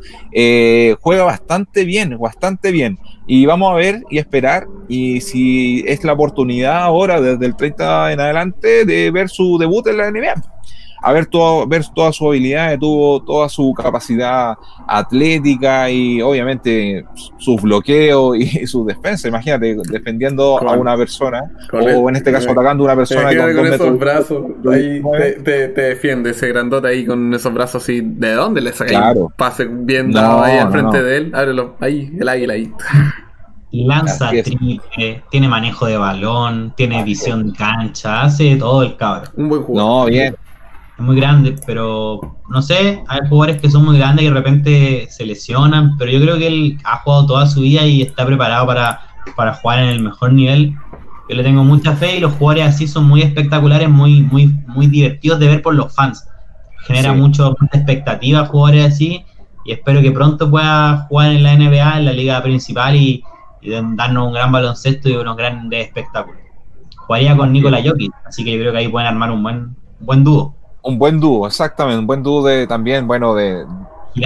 [1.01, 2.98] juega bastante bien, bastante bien.
[3.27, 8.12] Y vamos a ver y esperar, y si es la oportunidad ahora, desde el 30
[8.12, 10.51] en adelante, de ver su debut en la NBA.
[11.02, 14.54] A ver, todo, ver todas sus habilidades, tuvo toda su capacidad
[14.86, 17.04] atlética y obviamente
[17.38, 19.28] sus bloqueos y su defensa.
[19.28, 23.22] Imagínate, defendiendo a una persona, o el- en este caso con- atacando a una persona
[23.32, 23.98] Imagínate con con esos metros.
[23.98, 28.00] brazos, ahí te, te- te defiende ese grandote ahí con esos brazos así.
[28.02, 29.32] ¿De dónde le sacáis Claro.
[29.36, 31.04] pase bien No, dado ahí al no, frente no.
[31.04, 31.32] de él?
[31.34, 32.72] Ábrelo, ahí, el águila ahí.
[33.74, 39.30] Lanza triple, tiene manejo de balón, tiene visión de cancha, hace todo el cabro.
[39.36, 39.90] Un buen jugador.
[39.90, 40.36] No, bien.
[40.98, 45.07] Es muy grande, pero no sé, hay jugadores que son muy grandes y de repente
[45.11, 48.66] se lesionan, pero yo creo que él ha jugado toda su vida y está preparado
[48.66, 49.00] para,
[49.37, 50.74] para jugar en el mejor nivel.
[51.28, 54.87] Yo le tengo mucha fe y los jugadores así son muy espectaculares, muy, muy, muy
[54.87, 56.28] divertidos de ver por los fans.
[56.87, 57.16] Genera Sí.
[57.16, 59.24] mucho, mucha expectativa jugadores así
[59.64, 63.24] y espero que pronto pueda jugar en la NBA, en la liga principal y,
[63.61, 66.42] y darnos un gran baloncesto y unos grandes espectáculos.
[66.96, 69.76] Jugaría con Nikola Jokic, así que yo creo que ahí pueden armar un buen, un
[70.07, 70.57] buen dúo.
[70.82, 73.64] Un buen dúo, exactamente, un buen dúo de también, bueno, de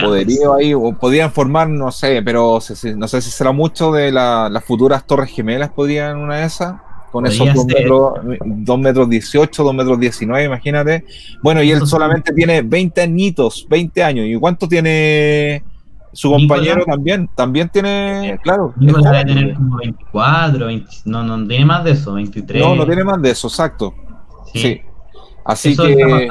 [0.03, 2.59] poderío ahí, o podrían formar, no sé, pero
[2.97, 6.75] no sé si será mucho de la- las futuras torres gemelas, podrían una de esas,
[7.13, 7.75] con Podría esos 2 ser.
[7.83, 8.13] metros,
[8.45, 11.05] 2 metros 18, 2 metros 19, imagínate.
[11.43, 14.27] Bueno, y él solamente tiene 20 añitos, 20 años.
[14.27, 15.63] ¿Y cuánto tiene
[16.13, 18.73] Su compañero también, también tiene, claro.
[18.77, 22.63] Nicolás debe tener como 24, 20, no, no tiene más de eso, 23.
[22.63, 23.95] No, no tiene más de eso, exacto.
[24.55, 24.81] Sí.
[25.47, 26.29] Así que.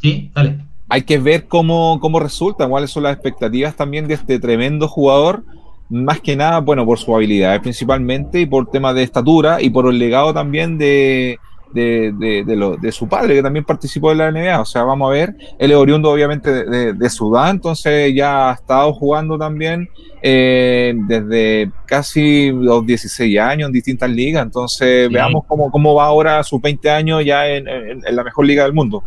[0.00, 0.58] Sí, dale.
[0.88, 5.44] Hay que ver cómo, cómo resulta, cuáles son las expectativas también de este tremendo jugador
[5.90, 9.88] más que nada, bueno, por su habilidad principalmente y por temas de estatura y por
[9.88, 11.38] el legado también de,
[11.72, 14.60] de, su padre, que también participó en la NBA.
[14.60, 18.92] O sea, vamos a ver, él es oriundo obviamente de, Sudán, entonces ya ha estado
[18.92, 19.88] jugando también
[20.22, 24.44] eh, desde casi los 16 años en distintas ligas.
[24.44, 27.64] Entonces, veamos cómo, cómo va ahora sus 20 años ya en,
[28.10, 29.02] la mejor liga del mundo.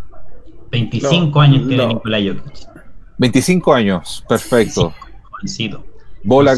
[0.71, 2.21] 25 años tiene Nicolás
[3.17, 4.93] 25 años, perfecto.
[6.23, 6.55] Bola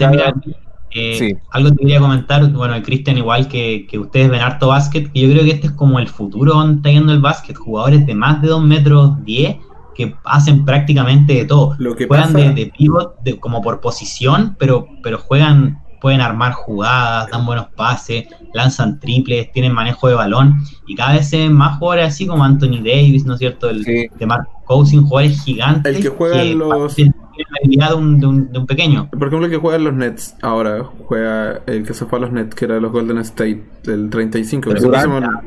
[0.95, 5.29] eh, Algo te quería comentar, bueno, Cristian, igual que, ustedes ven harto básquet, que yo
[5.29, 8.41] creo que este es como el futuro donde está yendo el básquet, jugadores de más
[8.41, 9.58] de 2 metros 10
[9.93, 11.75] que hacen prácticamente de todo.
[11.79, 17.29] Lo que juegan de, pivot de, como por posición, pero, pero juegan, pueden armar jugadas,
[17.29, 21.77] dan buenos pases, lanzan triples, tienen manejo de balón, y cada vez se ven más
[21.77, 23.69] jugadores así como Anthony Davis, ¿no es cierto?
[23.69, 25.95] El de Mark Cousin, jugadores gigantes.
[25.95, 26.95] El que juega los
[27.38, 29.10] la habilidad de un, de, un, de un, pequeño.
[29.10, 32.21] Por ejemplo, el que juega en los Nets ahora, juega el que se fue a
[32.21, 34.74] los Nets, que era los Golden State, el 35.
[34.74, 35.41] Durán,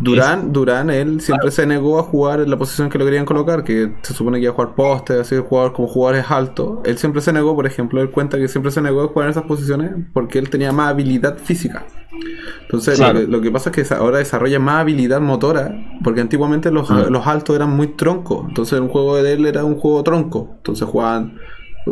[0.00, 3.64] Durán, Durán, él siempre se negó a jugar en la posición que lo querían colocar,
[3.64, 6.80] que se supone que iba a jugar poste, así jugar como jugadores altos.
[6.84, 9.30] Él siempre se negó, por ejemplo, él cuenta que siempre se negó a jugar en
[9.30, 11.86] esas posiciones porque él tenía más habilidad física.
[12.62, 17.06] Entonces, lo, que, pasa es que ahora desarrolla más habilidad motora, porque antiguamente los, ah.
[17.10, 18.46] los altos eran muy troncos.
[18.48, 20.54] Entonces, un juego de él era un juego tronco.
[20.56, 21.38] Entonces, jugaban,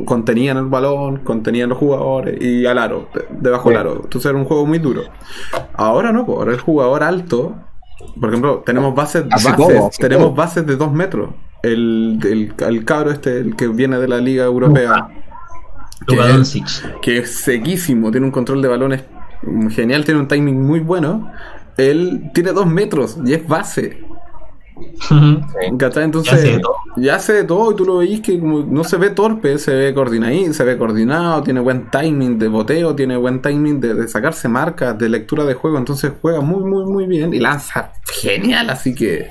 [0.05, 4.01] contenían el balón, contenían los jugadores y al aro, debajo del aro.
[4.05, 5.03] Entonces, era un juego muy duro.
[5.75, 7.55] Ahora no, pues, ahora el jugador alto,
[8.19, 11.31] por ejemplo, tenemos bases, bases tenemos bases de dos metros.
[11.63, 12.19] El,
[12.59, 15.09] el, cabro este, el que viene de la Liga Europea.
[16.07, 16.63] Que,
[17.01, 19.05] que es sequísimo, tiene un control de balones
[19.71, 21.33] genial, tiene un timing muy bueno.
[21.77, 24.05] Él tiene dos metros y es base.
[25.63, 26.61] Entonces,
[26.97, 29.95] ya hace, de todo y tú lo veis que no se ve torpe, se ve
[29.95, 34.99] coordinado, se ve coordinado, tiene buen timing de boteo, tiene buen timing de, sacarse marcas,
[34.99, 39.31] de lectura de juego, entonces juega muy, muy, muy bien y lanza genial, así que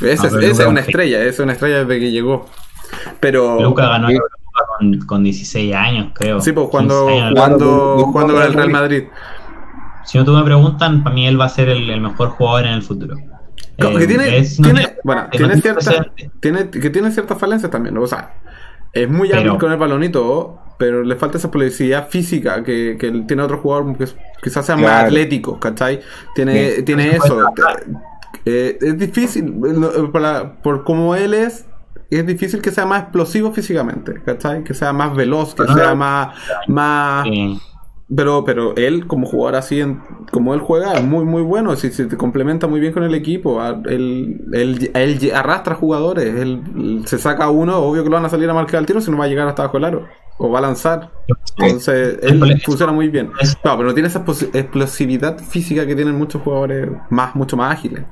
[0.00, 2.46] esa, es una estrella, es una estrella desde que llegó.
[3.20, 4.08] Pero Luca ganó
[5.06, 6.40] con, 16 años, creo.
[6.40, 9.04] Sí, pues cuando, cuando, cuando, el Real Madrid.
[10.04, 12.74] Si no tú me preguntan, para mí él va a ser el, mejor jugador en
[12.74, 13.16] el futuro.
[13.76, 16.06] que tiene, eh, tiene, bueno, tiene, cierta,
[16.40, 18.34] tiene, que tiene ciertas falencias también, o sea,
[18.92, 23.42] es muy hábil con el balonito, pero le falta esa publicidad física que, que tiene
[23.42, 24.06] otro jugador que
[24.42, 26.00] quizás sea más atlético, ¿cachai?
[26.34, 27.52] Tiene, tiene eso.
[28.44, 29.54] Eh, es difícil,
[30.12, 31.66] por, por como él es,
[32.16, 34.64] es difícil que sea más explosivo físicamente, ¿cachai?
[34.64, 36.36] Que sea más veloz, que sea más...
[36.68, 37.26] más
[38.14, 39.82] Pero, pero él, como jugador así,
[40.30, 41.74] como él juega, es muy, muy bueno.
[41.76, 46.34] Si se complementa muy bien con el equipo, él, él, arrastra jugadores.
[46.34, 49.10] Él, se saca uno, obvio que lo van a salir a marcar al tiro, si
[49.10, 50.08] no va a llegar hasta abajo el aro.
[50.36, 51.10] O va a lanzar.
[51.58, 53.30] Entonces, él funciona muy bien.
[53.64, 58.04] No, pero no tiene esa explosividad física que tienen muchos jugadores más, mucho más ágiles.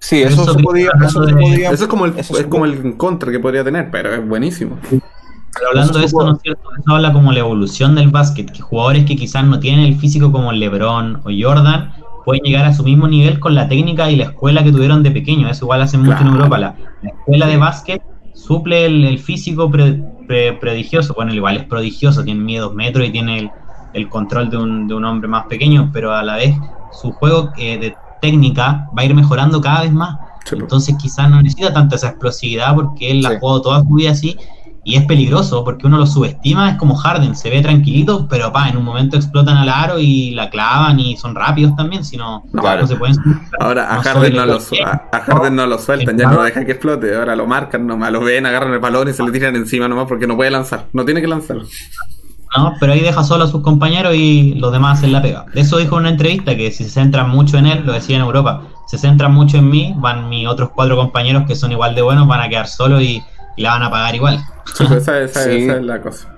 [0.00, 3.90] Sí, eso, eso, podía, eso, es como el, es como el contra que podría tener,
[3.90, 4.78] pero es buenísimo.
[4.88, 6.62] Pero hablando de eso, ¿no es cierto?
[6.78, 10.32] Eso habla como la evolución del básquet, que jugadores que quizás no tienen el físico
[10.32, 11.92] como LeBron o Jordan
[12.24, 15.10] pueden llegar a su mismo nivel con la técnica y la escuela que tuvieron de
[15.10, 15.48] pequeño.
[15.48, 16.58] Eso igual hacen mucho en Europa.
[16.58, 18.02] La, escuela de básquet
[18.34, 21.14] suple el, físico prodigioso.
[21.14, 23.50] Bueno, igual es prodigioso, tiene miedo metros y tiene
[23.92, 26.54] el, control de un, de un, hombre más pequeño, pero a la vez
[26.92, 30.18] su juego eh, de técnica va a ir mejorando cada vez más.
[30.52, 34.10] Entonces quizás no necesita tanta esa explosividad porque él la ha jugado toda su vida
[34.10, 34.36] así
[34.82, 38.68] y es peligroso porque uno lo subestima, es como Harden, se ve tranquilito, pero pa,
[38.68, 42.44] en un momento explotan al aro y la clavan y son rápidos también, si no,
[42.52, 43.16] no se pueden...
[43.58, 46.72] Ahora a, Harden no, lo, a, Harden no lo sueltan, ya no lo dejan que
[46.72, 49.86] explote, ahora lo marcan nomás, lo ven, agarran el balón y se le tiran encima
[49.86, 51.58] nomás porque no puede lanzar, no tiene que lanzar.
[52.56, 55.46] No, pero ahí deja solo a sus compañeros y los demás hacen la pega.
[55.54, 58.22] Eso dijo en una entrevista que si se centran mucho en él, lo decía en
[58.22, 62.02] Europa, se centran mucho en mí, van mis otros cuatro compañeros que son igual de
[62.02, 63.22] buenos, van a quedar solos y,
[63.56, 64.40] la van a pagar igual.
[64.78, 66.28] Pues esa, es la cosa.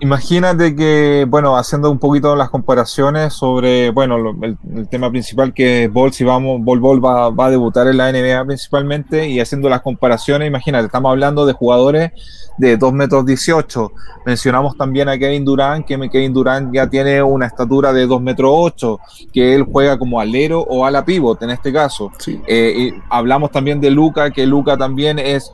[0.00, 5.92] Imagínate que, bueno, haciendo un poquito las comparaciones sobre, bueno, el, tema principal que es
[5.92, 9.68] Ball, si vamos, Bol Bol va, va, a debutar en la NBA principalmente, y haciendo
[9.68, 12.12] las comparaciones, imagínate, estamos hablando de jugadores
[12.56, 13.92] de 2 metros 18.
[14.24, 18.50] Mencionamos también a Kevin Durant, que Kevin Durant ya tiene una estatura de 2 metros
[18.54, 19.00] 8,
[19.32, 22.10] que él juega como alero o ala pivot en este caso.
[22.46, 25.52] Eh, y hablamos también de Luca, que Luca también es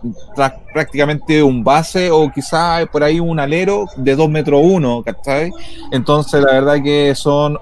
[0.73, 5.53] prácticamente un base o quizá por ahí un alero de 2 metros 1, ¿cachai?
[5.91, 7.59] Entonces la verdad que son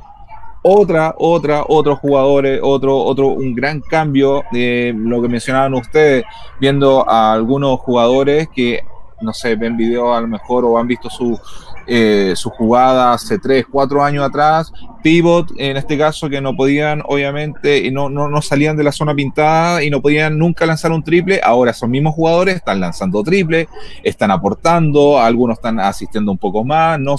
[0.62, 6.24] otra, otra, otros jugadores, otro, otro, un gran cambio de lo que mencionaban ustedes,
[6.60, 8.80] viendo a algunos jugadores que
[9.20, 11.38] no sé, ven videos a lo mejor o han visto su,
[11.86, 14.72] eh, su jugada hace 3, 4 años atrás,
[15.02, 18.92] pivot en este caso que no podían obviamente y no, no, no, salían de la
[18.92, 23.22] zona pintada y no podían nunca lanzar un triple, ahora son mismos jugadores, están lanzando
[23.22, 23.68] triple,
[24.02, 27.16] están aportando, algunos están asistiendo un poco más, no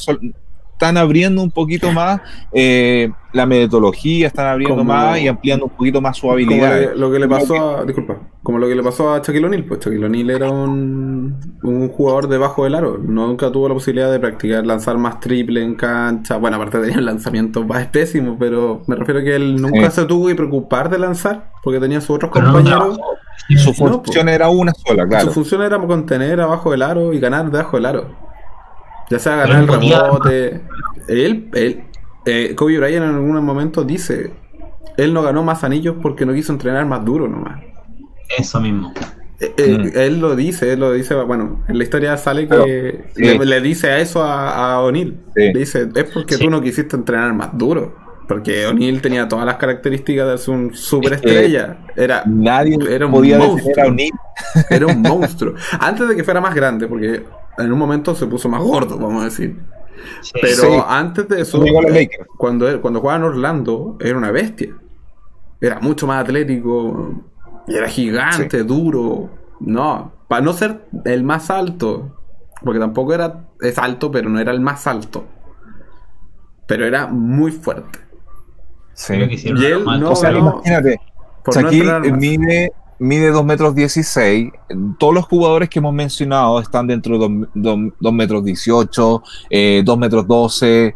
[0.77, 6.01] están abriendo un poquito más eh, la metodología, están abriendo más y ampliando un poquito
[6.01, 6.93] más su habilidad.
[6.95, 9.79] lo que le pasó a, disculpa, como lo que le pasó a Shaquille O'Neal, pues
[9.79, 14.67] Shaquille O'Neal era un, un jugador debajo del aro, nunca tuvo la posibilidad de practicar
[14.67, 19.23] lanzar más triple en cancha, bueno, aparte tenía lanzamientos más pésimos, pero me refiero a
[19.23, 22.99] que él nunca se tuvo que preocupar de lanzar, porque tenía sus otros compañeros.
[23.47, 24.27] su función pues.
[24.27, 25.25] era una sola, claro.
[25.25, 28.26] Su función era contener abajo del aro y ganar debajo del aro.
[29.09, 30.61] Ya sea ganar el rebote.
[31.07, 31.83] Él, él,
[32.25, 34.31] eh, Kobe Bryant en algún momento dice,
[34.97, 37.61] él no ganó más anillos porque no quiso entrenar más duro nomás.
[38.37, 38.93] Eso mismo.
[39.39, 39.97] Eh, eh, mm.
[39.97, 43.99] Él lo dice, él lo dice, bueno, en la historia sale que le, dice a
[43.99, 45.17] eso a, O'Neill.
[45.35, 48.07] Le dice, es porque tú no quisiste entrenar más duro.
[48.27, 51.77] Porque O'Neill tenía todas las características de ser un superestrella.
[51.95, 53.73] Era, Nadie era un podía monstruo.
[53.77, 54.11] a O'Neill.
[54.69, 55.53] Era un monstruo.
[55.79, 57.23] Antes de que fuera más grande, porque
[57.57, 59.59] en un momento se puso más gordo, vamos a decir.
[60.41, 64.75] Pero antes de eso, eh, cuando, cuando jugaba en Orlando, era una bestia.
[65.59, 67.23] Era mucho más atlético,
[67.67, 69.29] era gigante, duro.
[69.59, 72.15] No, para no ser el más alto,
[72.63, 75.25] porque tampoco era, es alto, pero no era el más alto.
[76.67, 77.99] Pero era muy fuerte.
[78.93, 79.13] Sí.
[79.15, 80.99] Y él no, o sea, imagínate,
[81.51, 84.51] Shaquille mide mide 2 metros 16.
[84.97, 89.23] Todos los jugadores que hemos mencionado están dentro de 2, metros 18,
[89.83, 90.95] 2 metros 12,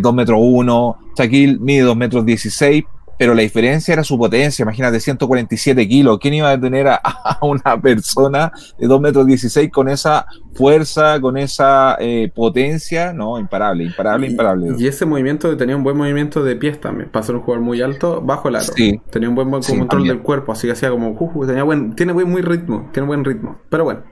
[0.00, 0.98] 2 metros 1.
[1.16, 2.84] Shaquille mide 2 metros 16,
[3.18, 4.62] pero la diferencia era su potencia.
[4.62, 6.18] Imagínate, 147 kilos.
[6.18, 7.00] ¿Quién iba a detener a,
[7.42, 13.12] una persona de 2 metros 16 con esa fuerza, con esa eh, potencia?
[13.12, 14.74] No, imparable, imparable, imparable.
[14.78, 17.10] Y, ese movimiento tenía un buen movimiento de pies también.
[17.10, 18.72] Para ser un jugador muy alto, bajo el aro.
[18.74, 19.00] Sí.
[19.10, 21.10] Tenía un buen, control del cuerpo, así que hacía como.
[21.10, 23.58] Uh, tenía buen, tiene buen, muy ritmo, tiene buen ritmo.
[23.68, 24.02] Pero bueno,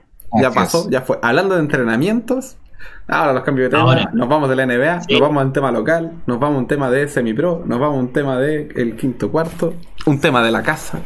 [0.41, 1.19] ya pasó, ya fue.
[1.21, 2.57] Hablando de entrenamientos,
[3.07, 5.71] Ahora los cambios de tema, nos vamos de la NBA, nos vamos a un tema
[5.71, 8.95] local, nos vamos a un tema de semi-pro, nos vamos a un tema de el
[8.95, 9.73] quinto cuarto,
[10.05, 11.01] un tema de la casa.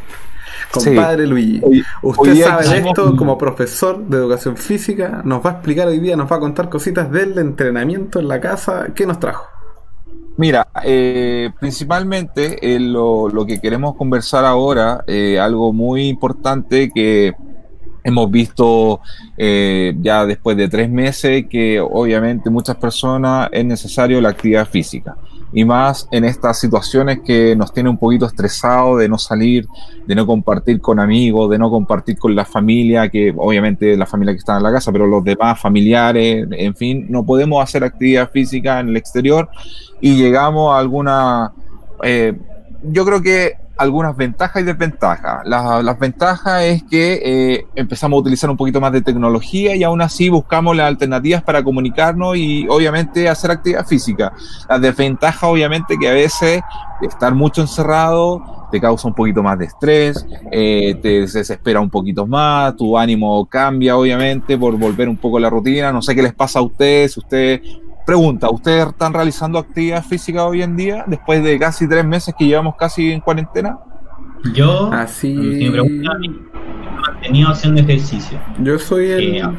[0.71, 1.61] Compadre Luigi,
[2.01, 6.15] usted sabe de esto como profesor de educación física, nos va a explicar hoy día,
[6.15, 8.87] nos va a contar cositas del entrenamiento en la casa.
[8.93, 9.47] ¿Qué nos trajo?
[10.37, 17.33] Mira, eh, principalmente eh, lo, que queremos conversar ahora, eh, algo muy importante que
[18.07, 19.01] Hemos visto
[19.37, 25.17] eh, ya después de tres meses que obviamente muchas personas es necesario la actividad física.
[25.51, 29.67] Y más en estas situaciones que nos tiene un poquito estresados de no salir,
[30.05, 34.33] de no compartir con amigos, de no compartir con la familia, que obviamente la familia
[34.33, 38.31] que está en la casa, pero los demás familiares, en fin, no podemos hacer actividad
[38.31, 39.49] física en el exterior
[39.99, 41.51] y llegamos a alguna...
[42.03, 42.37] Eh,
[42.83, 45.45] yo creo que algunas ventajas y desventajas.
[45.45, 50.01] las ventajas es que eh, empezamos a utilizar un poquito más de tecnología y aún
[50.01, 54.33] así buscamos las alternativas para comunicarnos y obviamente hacer actividad física.
[54.69, 56.61] Las desventajas obviamente que a veces
[57.01, 62.27] estar mucho encerrado te causa un poquito más de estrés, eh, te desespera un poquito
[62.27, 65.91] más, tu ánimo cambia obviamente por volver un poco a la rutina.
[65.91, 67.61] No sé qué les pasa a ustedes, si ustedes
[68.07, 72.45] Pregunta, ¿ustedes están realizando actividad física hoy en día después de casi tres meses que
[72.45, 73.79] llevamos casi en cuarentena?
[74.53, 78.39] Yo, así me pregunta, he mantenido haciendo ejercicio.
[78.59, 79.57] Yo soy el...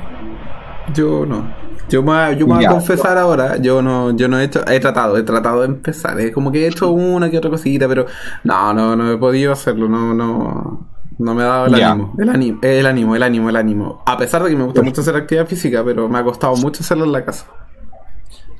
[0.94, 1.46] yo no.
[1.90, 5.18] Yo me, yo voy a confesar ahora, yo no, yo no he hecho, he tratado,
[5.18, 8.06] he tratado de empezar, es como que he hecho una que otra cosita, pero
[8.44, 10.86] no, no, no he podido hacerlo, no, no,
[11.18, 14.02] no me ha dado el ánimo, el ánimo, el ánimo, el ánimo, el ánimo.
[14.06, 16.82] A pesar de que me gusta mucho hacer actividad física, pero me ha costado mucho
[16.82, 17.44] hacerlo en la casa.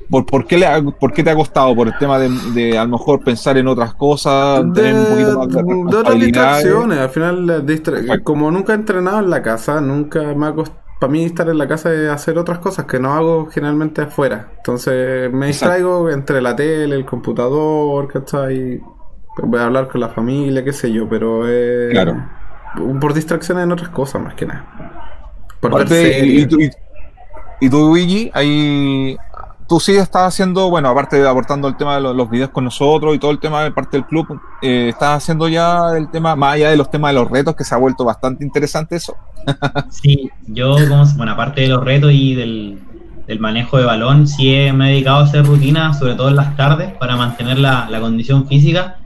[0.09, 0.67] ¿Por, por, qué le
[0.99, 1.75] ¿Por qué te ha costado?
[1.75, 4.63] ¿Por el tema de, de a lo mejor pensar en otras cosas?
[4.73, 6.97] De, tener un poquito más de, de otras distracciones.
[6.97, 7.65] Al final,
[8.23, 11.57] como nunca he entrenado en la casa, nunca me ha costado para mí estar en
[11.57, 14.51] la casa es hacer otras cosas que no hago generalmente afuera.
[14.57, 18.81] Entonces me distraigo entre la tele, el computador, ¿cachai?
[19.41, 22.17] Voy a hablar con la familia, qué sé yo, pero eh, Claro.
[22.99, 24.65] por distracciones en otras cosas más que nada.
[25.61, 26.69] Por Aparte, y, y y-
[27.61, 29.17] y tú, Luigi, ahí
[29.69, 32.65] tú sí estás haciendo, bueno, aparte de aportando el tema de lo- los, videos con
[32.65, 34.27] nosotros y todo el tema de parte del club,
[34.61, 37.63] eh, estás haciendo ya el tema, más allá de los temas de los retos, que
[37.63, 39.15] se ha vuelto bastante interesante eso.
[39.89, 42.79] Sí, yo, como, bueno, aparte de los retos y del,
[43.27, 46.35] del manejo de balón, sí he- me he dedicado a hacer rutinas, sobre todo en
[46.35, 48.97] las tardes, para mantener la, la condición física.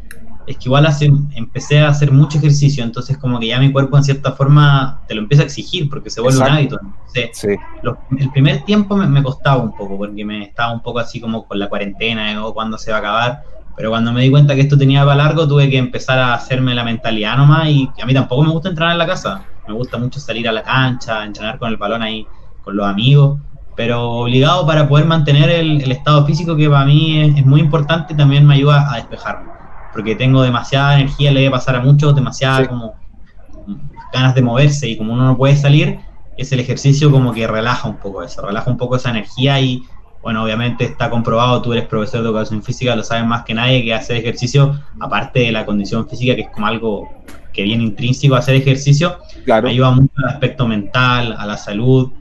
[0.46, 3.98] Es que igual hace, empecé a hacer mucho ejercicio, entonces como que ya mi cuerpo
[3.98, 6.52] en cierta forma te lo empieza a exigir porque se vuelve Exacto.
[6.54, 6.80] un hábito.
[6.82, 7.48] Entonces, Sí,
[7.82, 11.22] los- el primer tiempo me, me costaba un poco, porque me estaba un poco así
[11.22, 12.38] como con la cuarentena, ¿eh?
[12.38, 13.44] o cuándo se va a acabar.
[13.76, 16.76] Pero cuando me di cuenta que esto tenía para largo, tuve que empezar a hacerme
[16.76, 17.70] la mentalidad nomás.
[17.70, 19.46] Y a mí tampoco me gusta entrenar en la casa.
[19.68, 22.28] Me gusta mucho salir a la cancha, entrenar con el balón ahí,
[22.64, 23.39] con los amigos.
[23.76, 27.62] Pero obligado para poder mantener el, el estado físico, que para mí es, es muy
[27.62, 29.50] importante, y también me ayuda a despejarme.
[29.94, 32.68] Porque tengo demasiada energía, le debe pasar a muchos, demasiada Sí.
[32.68, 32.96] como
[34.12, 34.88] ganas de moverse.
[34.89, 36.00] Y como uno no puede salir,
[36.38, 39.84] es el ejercicio como que relaja un poco eso, relaja un poco esa energía y
[40.22, 43.84] bueno, obviamente está comprobado, tú eres profesor de educación física, lo sabes más que nadie,
[43.84, 47.10] que hacer ejercicio, aparte de la condición física, que es como algo
[47.52, 49.68] que viene intrínseco a hacer ejercicio, claro.
[49.68, 52.14] ayuda mucho al aspecto mental, a la salud,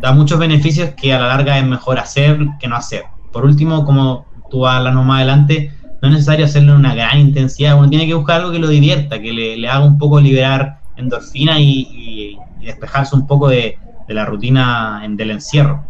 [0.00, 3.04] da muchos beneficios que a la larga es mejor hacer que no hacer.
[3.32, 5.72] Por último, como tú vas a hablar más adelante,
[6.02, 8.68] no es necesario hacerlo en una gran intensidad, uno tiene que buscar algo que lo
[8.68, 13.78] divierta, que le, haga un poco liberar endorfina y, despejarse un poco de,
[14.08, 15.84] la rutina del encierro.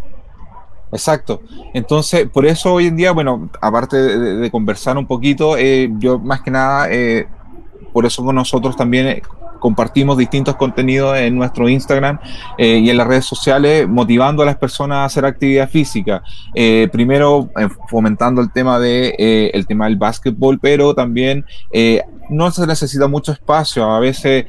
[0.92, 1.42] Exacto.
[1.74, 6.42] Entonces, por eso hoy en día, bueno, aparte de conversar un poquito, eh, yo más
[6.42, 7.26] que nada, eh,
[7.92, 9.22] por eso con nosotros también eh,
[9.59, 12.18] compartimos distintos contenidos en nuestro Instagram
[12.59, 16.22] eh, y en las redes sociales, motivando a las personas a hacer actividad física.
[16.54, 21.44] Eh, primero, eh, fomentando el tema de el tema del básquetbol, pero también
[22.30, 23.90] no se necesita mucho espacio.
[23.90, 24.46] A veces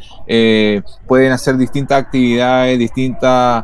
[1.08, 3.64] pueden hacer distintas actividades, distintas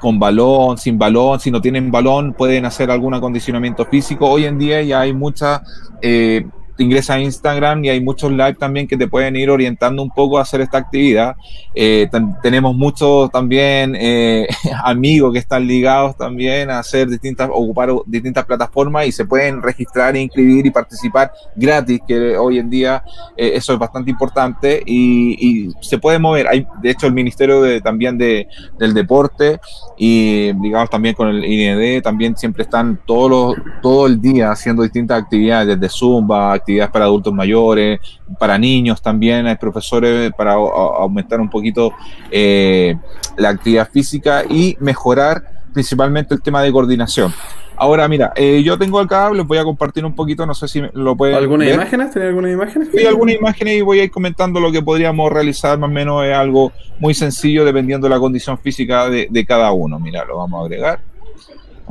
[0.00, 4.28] con balón, sin balón, si no tienen balón, pueden hacer algún acondicionamiento físico.
[4.28, 5.60] Hoy en día ya hay muchas,
[6.02, 6.46] eh,
[6.80, 10.08] te ingresas a Instagram y hay muchos live también que te pueden ir orientando un
[10.08, 11.36] poco a hacer esta actividad.
[11.74, 14.48] Eh, ten- tenemos muchos también eh,
[14.82, 20.16] amigos que están ligados también a hacer distintas, ocupar distintas plataformas y se pueden registrar,
[20.16, 23.04] inscribir y participar gratis, que hoy en día
[23.36, 26.48] eh, eso es bastante importante y, y se puede mover.
[26.48, 29.60] Hay, de hecho, el Ministerio de, también de, del Deporte
[29.98, 34.82] y ligados también con el IND, también siempre están todos los, todo el día haciendo
[34.82, 38.00] distintas actividades, desde Zumba, actividades para adultos mayores,
[38.38, 41.92] para niños también, hay profesores para aumentar un poquito
[42.30, 42.96] eh,
[43.36, 45.42] la actividad física y mejorar
[45.72, 47.32] principalmente el tema de coordinación.
[47.76, 50.82] Ahora, mira, eh, yo tengo acá, les voy a compartir un poquito, no sé si
[50.92, 51.76] lo pueden ¿Algunas ver.
[51.76, 52.10] imágenes?
[52.10, 52.88] ¿Tenés algunas imágenes?
[52.94, 56.24] Sí, algunas imágenes y voy a ir comentando lo que podríamos realizar, más o menos
[56.26, 59.98] es algo muy sencillo dependiendo de la condición física de, de cada uno.
[59.98, 61.00] Mira, lo vamos a agregar.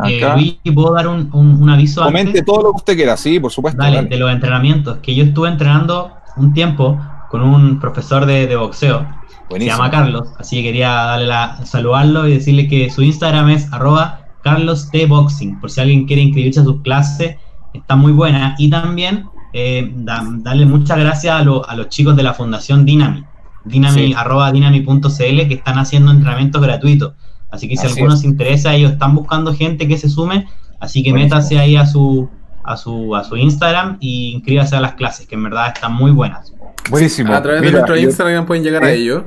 [0.08, 0.36] Eh, Acá.
[0.36, 2.45] Luis, ¿puedo dar un, un- un aviso Comente antes?
[2.45, 3.82] todo lo que usted quiera, sí, por supuesto.
[3.82, 4.08] Dale, dale.
[4.10, 9.06] de los entrenamientos, que yo estuve entrenando un tiempo con un profesor de, de boxeo,
[9.50, 9.76] Buenísimo.
[9.76, 13.72] se llama Carlos, así que quería darle la, saludarlo y decirle que su Instagram es
[13.74, 17.36] arroba Carlos T Boxing, por si alguien quiere inscribirse a sus clases,
[17.74, 18.56] está muy buena.
[18.58, 22.86] Y también eh, da- darle muchas gracias a, lo- a los chicos de la Fundación
[22.86, 23.24] Dynami,
[23.66, 24.14] Dynami Sí.
[24.16, 27.14] arroba dynami.cl, que están haciendo entrenamientos gratuitos.
[27.52, 28.22] Así que si Así alguno es.
[28.22, 30.47] se interesa, ellos están buscando gente que se sume,
[30.80, 31.36] así que Buenísimo.
[31.38, 32.30] métase ahí a su,
[32.64, 36.12] a su, a su Instagram y inscríbase a las clases, que en verdad están muy
[36.12, 36.54] buenas.
[36.89, 37.34] Buenísimo.
[37.34, 38.95] A través Mira, de nuestro yo- Instagram pueden llegar a ¿Eh?
[38.97, 39.26] ello.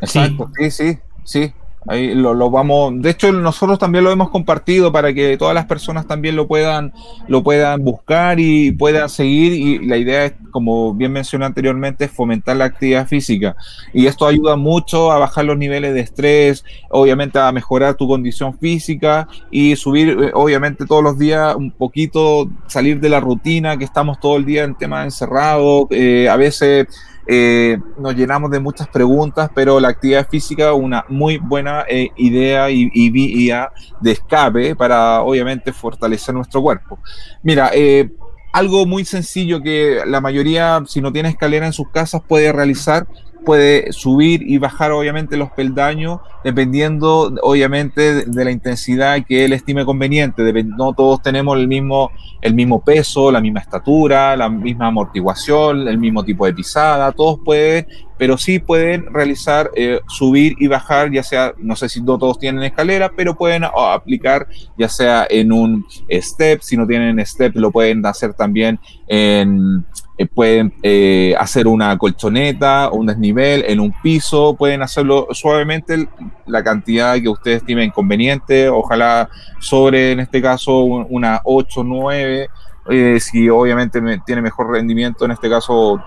[0.00, 1.52] Exacto, sí, sí, sí.
[1.88, 2.92] Ahí lo, lo vamos.
[3.02, 6.92] De hecho, nosotros también lo hemos compartido para que todas las personas también lo puedan,
[7.26, 9.52] lo puedan buscar y puedan seguir.
[9.52, 13.56] Y la idea es, como bien mencioné anteriormente, fomentar la actividad física.
[13.92, 18.56] Y esto ayuda mucho a bajar los niveles de estrés, obviamente a mejorar tu condición
[18.58, 23.84] física y subir, eh, obviamente, todos los días un poquito, salir de la rutina que
[23.84, 25.88] estamos todo el día en tema encerrado.
[25.90, 26.86] eh, a veces
[27.26, 32.70] eh, nos llenamos de muchas preguntas, pero la actividad física una muy buena eh, idea
[32.70, 33.70] y, y vía
[34.00, 36.98] de escape para obviamente fortalecer nuestro cuerpo.
[37.42, 38.10] Mira, eh,
[38.52, 43.06] algo muy sencillo que la mayoría, si no tiene escalera en sus casas, puede realizar,
[43.44, 49.84] puede subir y bajar obviamente los peldaños, dependiendo obviamente de, la intensidad que él estime
[49.84, 50.42] conveniente.
[50.64, 55.98] No todos tenemos el mismo, el mismo peso, la misma estatura, la misma amortiguación, el
[55.98, 57.86] mismo tipo de pisada, todos pueden
[58.22, 62.38] pero sí pueden realizar, eh, subir y bajar, ya sea, no sé si no todos
[62.38, 64.46] tienen escalera, pero pueden ah, aplicar
[64.78, 68.78] ya sea en un step, si no tienen step lo pueden hacer también
[69.08, 69.84] en,
[70.18, 76.06] eh, pueden eh, hacer una colchoneta, un desnivel en un piso, pueden hacerlo suavemente
[76.46, 82.48] la cantidad que ustedes estimen conveniente, ojalá sobre en este caso una 8, 9,
[82.90, 86.02] eh, si obviamente tiene mejor rendimiento, en este caso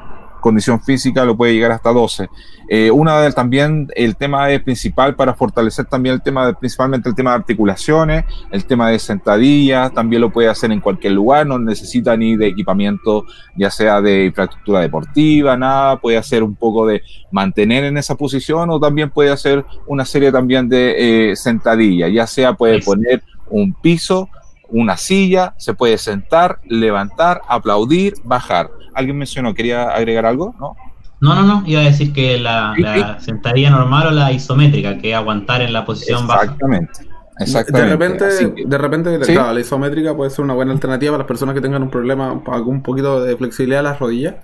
[0.45, 2.29] condición física lo puede llegar hasta 12.
[2.69, 7.09] Eh, una de también el tema es principal para fortalecer también el tema de, principalmente
[7.09, 11.47] el tema de articulaciones, el tema de sentadillas, también lo puede hacer en cualquier lugar,
[11.47, 13.25] no necesita ni de equipamiento,
[13.57, 18.69] ya sea de infraestructura deportiva, nada, puede hacer un poco de mantener en esa posición
[18.69, 23.73] o también puede hacer una serie también de eh, sentadillas, ya sea puede poner un
[23.73, 24.29] piso,
[24.69, 30.55] una silla, se puede sentar, levantar, aplaudir, bajar alguien mencionó, ¿quería agregar algo?
[30.59, 30.75] ¿No?
[31.21, 35.15] No, no, no, iba a decir que la, sentadilla normal o la isométrica, que es
[35.15, 36.43] aguantar en la posición baja.
[36.43, 36.91] Exactamente.
[37.39, 37.89] Exactamente.
[37.89, 41.55] De repente, de repente claro, la isométrica puede ser una buena alternativa para las personas
[41.55, 44.35] que tengan un problema, algún poquito de flexibilidad de las rodillas.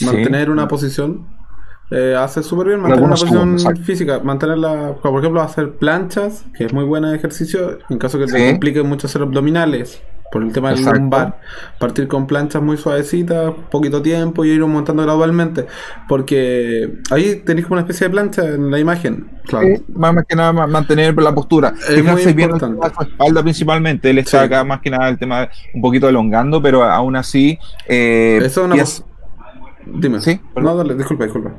[0.00, 1.26] Mantener una posición
[1.90, 6.72] eh, hace súper bien, mantener una posición física, mantenerla, por ejemplo, hacer planchas, que es
[6.72, 10.84] muy buen ejercicio, en caso que te complique mucho hacer abdominales por el tema del
[10.84, 11.40] lumbar.
[11.78, 15.66] Partir con planchas muy suavecitas, poquito tiempo y ir montando gradualmente.
[16.08, 19.30] Porque ahí tenéis como una especie de plancha en la imagen.
[19.46, 19.66] Claro.
[19.94, 21.72] más, que nada mantener la postura.
[21.88, 22.34] Es muy importante.
[22.34, 24.10] Bien su espalda principalmente.
[24.10, 27.58] Él está acá más que nada el tema un poquito elongando, pero aún así.
[27.86, 29.08] Eh, Eso es una.
[30.00, 30.20] Dime.
[30.20, 30.38] Sí.
[30.54, 31.52] No, dale, disculpa, disculpa.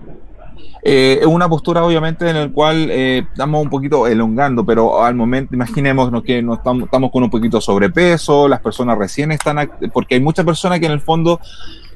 [0.81, 5.15] Eh, es una postura obviamente en la cual eh, estamos un poquito elongando, pero al
[5.15, 10.15] momento imaginemos que no estamos, estamos, con un poquito sobrepeso, las personas recién están, porque
[10.15, 11.39] hay muchas personas que en el fondo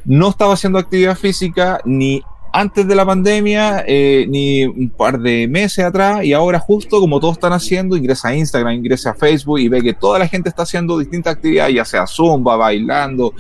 [0.06, 2.22] no estaba haciendo actividad física ni
[2.56, 7.20] antes de la pandemia, eh, ni un par de meses atrás, y ahora justo como
[7.20, 10.50] todos están haciendo, ingresa a Instagram, ingresa a Facebook y ve que toda la gente
[10.50, 13.34] está haciendo distintas actividades, ya sea zumba, bailando,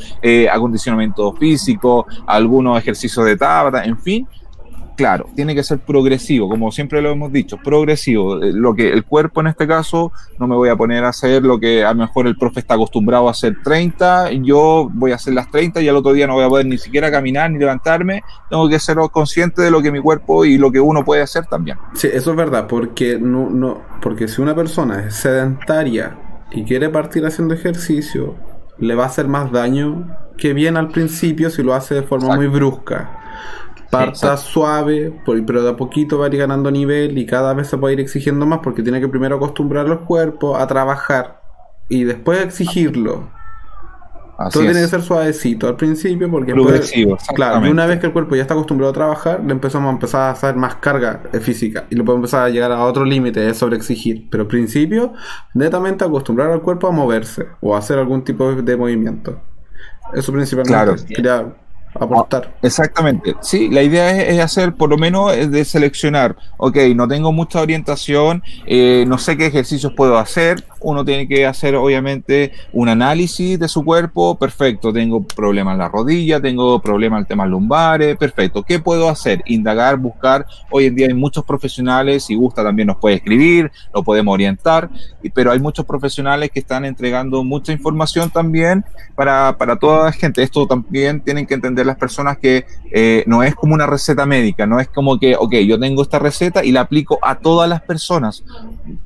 [0.52, 4.28] acondicionamiento físico, algunos ejercicios de tabla, en fin,
[4.96, 8.42] claro, tiene que ser progresivo, como siempre lo hemos dicho, progresivo.
[8.44, 11.44] Eh, lo que el cuerpo en este caso, no me voy a poner a hacer
[11.44, 15.16] lo que a lo mejor el profe está acostumbrado a hacer 30, yo voy a
[15.16, 17.60] hacer las 30 y al otro día no voy a poder ni siquiera caminar ni
[17.60, 18.24] levantarme.
[18.50, 21.46] Tengo que ser consciente de lo que mi cuerpo y lo que uno puede hacer
[21.46, 21.78] también.
[21.94, 26.18] Sí, eso es verdad, porque no, no, porque si una persona es sedentaria
[26.52, 28.36] y quiere partir haciendo ejercicio,
[28.78, 32.36] le va a hacer más daño que bien al principio si lo hace de forma
[32.36, 33.20] muy brusca.
[33.94, 37.78] Parta suave, pero de a poquito va a ir ganando nivel y cada vez se
[37.78, 41.42] puede ir exigiendo más porque tiene que primero acostumbrar al cuerpo a trabajar
[41.90, 43.30] y después exigirlo.
[44.52, 48.14] Todo tiene que ser suavecito al principio porque Progresivo, claro, y una vez que el
[48.14, 51.86] cuerpo ya está acostumbrado a trabajar, le empezamos a empezar a hacer más carga física
[51.90, 54.28] y lo podemos empezar a llegar a otro límite, es sobre exigir.
[54.32, 55.14] Pero al principio,
[55.54, 59.40] netamente acostumbrar al cuerpo a moverse o a hacer algún tipo de movimiento.
[60.14, 61.06] Eso principalmente.
[61.14, 61.54] Quería
[61.96, 62.50] aportar.
[62.54, 63.36] Ah, exactamente.
[63.42, 68.44] Sí, la idea es, hacer, por lo menos, de seleccionar, ok, no tengo mucha orientación,
[68.66, 73.68] eh, no sé qué ejercicios puedo hacer, uno tiene que hacer obviamente un análisis de
[73.68, 78.80] su cuerpo, perfecto, tengo problemas en la rodilla, tengo problemas en temas lumbares, perfecto, ¿qué
[78.80, 79.42] puedo hacer?
[79.46, 84.04] Indagar, buscar, hoy en día hay muchos profesionales, si gusta también nos puede escribir, lo
[84.04, 84.90] podemos orientar,
[85.34, 88.84] pero hay muchos profesionales que están entregando mucha información también
[89.16, 90.44] para, para toda la gente.
[90.44, 94.66] Esto también tienen que entender las personas que eh, no es como una receta médica,
[94.66, 97.82] no es como que, ok, yo tengo esta receta y la aplico a todas las
[97.82, 98.44] personas.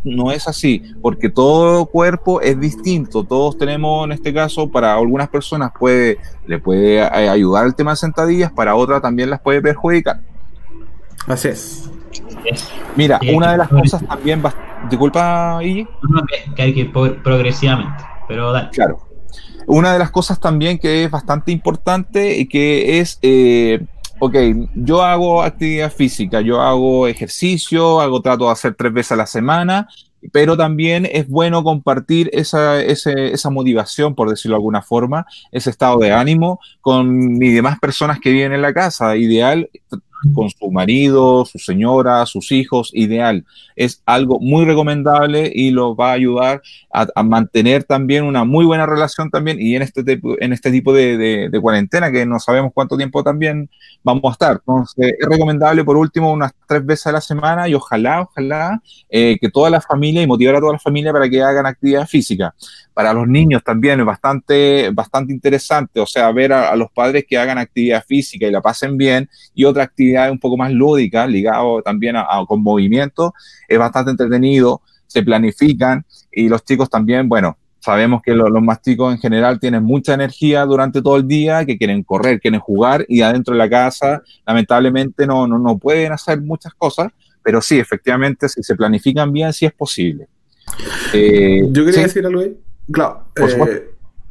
[0.04, 3.24] No es así, porque todo cuerpo es distinto.
[3.24, 7.92] Todos tenemos, en este caso, para algunas personas puede, le puede eh, ayudar el tema
[7.92, 10.22] de sentadillas, para otras también las puede perjudicar.
[11.28, 11.90] Así es.
[12.96, 14.42] Mira, una de las cosas también,
[14.90, 15.88] disculpa, y
[16.56, 18.70] que hay que ir progresivamente, pero dale.
[18.70, 19.07] Claro.
[19.68, 23.86] Una de las cosas también que es bastante importante y que es, eh,
[24.18, 24.36] ok,
[24.76, 29.28] yo hago actividad física, yo hago ejercicio, hago trato de hacer tres veces a la
[29.28, 29.90] semana,
[30.32, 32.80] pero también es bueno compartir esa,
[33.52, 38.32] motivación, por decirlo de alguna forma, ese estado de ánimo con mis demás personas que
[38.32, 39.18] viven en la casa.
[39.18, 39.70] Ideal
[40.34, 43.46] con su marido, su señora, sus hijos, ideal.
[43.76, 46.62] Es algo muy recomendable y lo va a ayudar
[46.92, 51.50] a, mantener también una muy buena relación también y en este, en este tipo de,
[51.62, 53.70] cuarentena que no sabemos cuánto tiempo también
[54.04, 54.54] vamos a estar.
[54.54, 59.38] Entonces es recomendable por último unas tres veces a la semana y ojalá, ojalá eh,
[59.40, 62.54] que toda la familia y motivar a toda la familia para que hagan actividad física.
[62.94, 67.26] Para los niños también es bastante, bastante interesante, o sea, ver a, a los padres
[67.28, 70.72] que hagan actividad física y la pasen bien y otra actividad actividades un poco más
[70.72, 73.34] lúdicas, ligado también a, con movimiento,
[73.68, 79.14] es bastante entretenido, se planifican y los chicos también, bueno, sabemos que los, más chicos
[79.14, 83.22] en general tienen mucha energía durante todo el día, que quieren correr, quieren jugar y
[83.22, 87.12] adentro de la casa lamentablemente no, no, no pueden hacer muchas cosas,
[87.44, 90.28] pero sí, efectivamente, si se planifican bien, sí es posible.
[91.14, 92.58] Eh, Yo quería decir algo ahí.
[92.92, 93.90] Claro, eh,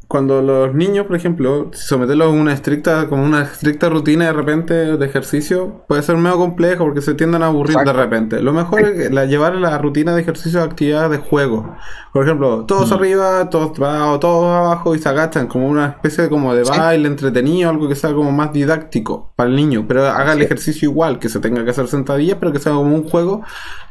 [0.09, 4.75] cuando los niños, por ejemplo, someterlos a una estricta, como una estricta rutina de repente
[4.75, 8.41] de ejercicio, puede ser medio complejo porque se tienden a aburrir de repente.
[8.41, 11.77] Lo mejor es la, llevar la rutina de ejercicio a actividades de juego.
[12.13, 12.95] Por ejemplo, todos mm.
[12.95, 17.09] arriba, todos abajo, todos abajo y se agachan como una especie de, como de baile
[17.09, 21.19] entretenido, algo que sea como más didáctico para el niño, pero haga el ejercicio igual,
[21.19, 23.43] que se tenga que hacer sentadillas, pero que sea como un juego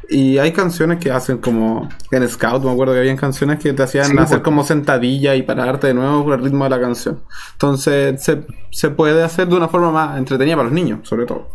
[0.10, 3.84] y hay canciones que hacen como en Scout, me acuerdo que había canciones que te
[3.84, 7.22] hacían hacer como sentadilla y pararte de nuevo por el ritmo de la canción.
[7.54, 11.55] Entonces se, se puede hacer de una forma más entretenida para los niños, sobre todo.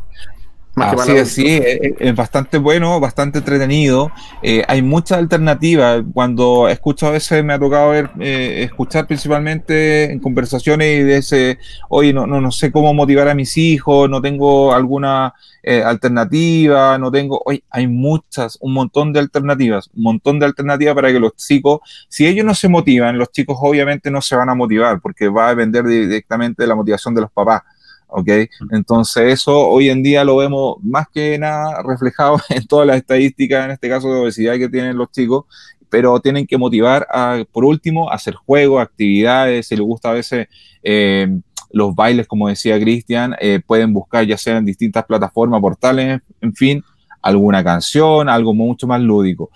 [0.81, 1.61] Así sí,
[1.99, 4.11] es, bastante bueno, bastante entretenido.
[4.43, 6.03] Eh, hay muchas alternativas.
[6.13, 11.17] Cuando escucho a veces me ha tocado ver, eh, escuchar principalmente en conversaciones y de
[11.19, 11.59] ese,
[11.89, 16.97] oye, no, no, no sé cómo motivar a mis hijos, no tengo alguna eh, alternativa,
[16.97, 21.21] no tengo, oye, hay muchas, un montón de alternativas, un montón de alternativas para que
[21.21, 25.01] los chicos, si ellos no se motivan, los chicos obviamente no se van a motivar
[25.01, 27.63] porque va a depender directamente de la motivación de los papás.
[28.11, 28.29] ¿Ok?
[28.71, 33.65] Entonces eso hoy en día lo vemos más que nada reflejado en todas las estadísticas,
[33.65, 35.45] en este caso de obesidad que tienen los chicos,
[35.89, 40.15] pero tienen que motivar a, por último, a hacer juegos, actividades, si les gusta a
[40.15, 40.49] veces
[40.83, 41.29] eh,
[41.73, 46.55] los bailes, como decía Cristian, eh, pueden buscar ya sea en distintas plataformas, portales, en
[46.55, 46.85] fin,
[47.23, 49.51] alguna canción, algo mucho más lúdico.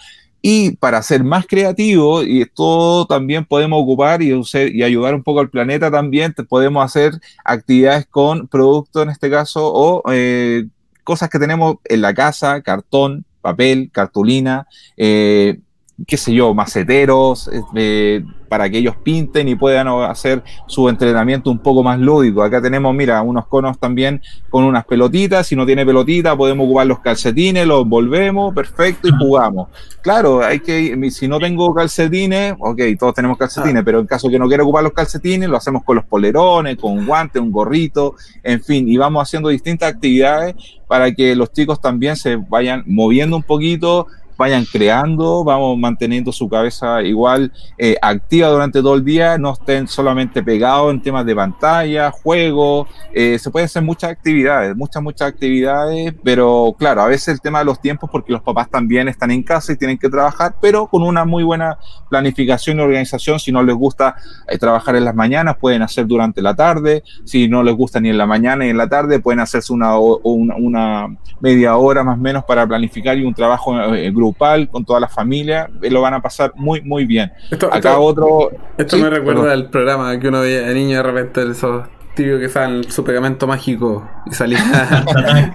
[0.46, 4.38] Y para ser más creativo, y esto también podemos ocupar y,
[4.74, 9.72] y ayudar un poco al planeta también, podemos hacer actividades con productos en este caso
[9.72, 10.66] o eh,
[11.02, 14.66] cosas que tenemos en la casa, cartón, papel, cartulina,
[14.98, 15.60] eh,
[16.06, 21.58] qué sé yo, maceteros, eh, para que ellos pinten y puedan hacer su entrenamiento un
[21.58, 22.42] poco más lúdico.
[22.42, 24.20] Acá tenemos, mira, unos conos también
[24.50, 25.46] con unas pelotitas.
[25.46, 29.68] Si no tiene pelotita, podemos ocupar los calcetines, los volvemos, perfecto, y jugamos.
[30.02, 34.38] Claro, hay que, si no tengo calcetines, ok, todos tenemos calcetines, pero en caso que
[34.38, 38.14] no quiera ocupar los calcetines, lo hacemos con los polerones, con un guante, un gorrito,
[38.42, 40.54] en fin, y vamos haciendo distintas actividades
[40.86, 44.06] para que los chicos también se vayan moviendo un poquito,
[44.36, 49.86] vayan creando, vamos manteniendo su cabeza igual eh, activa durante todo el día, no estén
[49.86, 55.28] solamente pegados en temas de pantalla, juego, eh, se pueden hacer muchas actividades, muchas, muchas
[55.28, 59.30] actividades, pero claro, a veces el tema de los tiempos, porque los papás también están
[59.30, 61.78] en casa y tienen que trabajar, pero con una muy buena
[62.10, 64.16] planificación y organización, si no les gusta
[64.48, 68.10] eh, trabajar en las mañanas, pueden hacer durante la tarde, si no les gusta ni
[68.10, 72.18] en la mañana ni en la tarde, pueden hacerse una, una, una media hora más
[72.18, 75.90] o menos para planificar y un trabajo en grupo grupal, con toda la familia, eh,
[75.90, 77.32] lo van a pasar muy, muy bien.
[77.50, 78.50] Esto, Acá otro...
[78.76, 82.50] Esto me recuerda al programa que uno veía de niño de repente, esos tibio que
[82.58, 84.58] en su pegamento mágico y salía.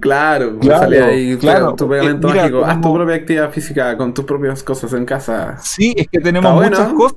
[0.00, 1.74] claro, claro, salía ahí claro.
[1.74, 2.64] tu pegamento mágico.
[2.64, 5.56] Haz tu propia actividad física con tus propias cosas en casa.
[5.60, 7.16] Sí, es que tenemos muchas cosas.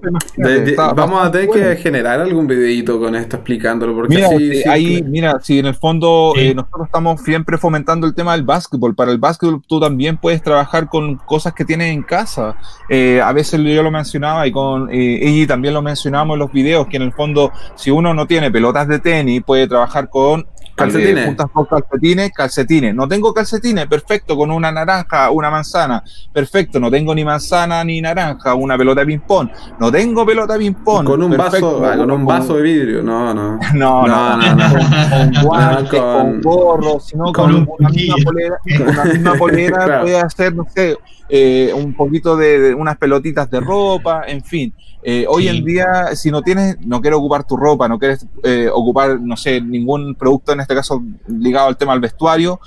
[0.95, 3.95] vamos a tener que generar algún videito con esto explicándolo.
[3.95, 8.13] Porque mira, así, ahí, mira, si en el fondo eh, nosotros estamos siempre fomentando el
[8.13, 8.95] tema del básquetbol.
[8.95, 12.55] Para el básquetbol tú también puedes trabajar con cosas que tienes en casa.
[12.89, 16.87] Eh, a veces yo lo mencionaba y con eh, también lo mencionábamos en los videos,
[16.87, 20.45] que en el fondo si uno no tiene pelotas de tenis, puede trabajar con
[20.77, 21.35] Calcetines.
[21.69, 22.93] calcetines, calcetines.
[22.93, 26.79] No tengo calcetines, perfecto, con una naranja, una manzana, perfecto.
[26.79, 29.49] No tengo ni manzana ni naranja, una pelota de ping-pong.
[29.79, 31.03] No tengo pelota de ping-pong.
[31.03, 33.59] Con un vaso, con un vaso de vidrio, no, no.
[33.73, 34.55] No, no, no.
[34.55, 34.67] no,
[35.09, 40.55] Con guantes, con, gorro, sino con, una, misma polera, con una misma polera puede hacer,
[40.55, 40.95] no sé,
[41.29, 44.73] eh, un poquito de, unas pelotitas de ropa, en fin.
[45.03, 48.69] Eh, hoy en día, si no tienes, no quieres ocupar tu ropa, no quieres eh,
[48.73, 52.59] ocupar, no sé, ningún producto, en este caso ligado al tema del vestuario,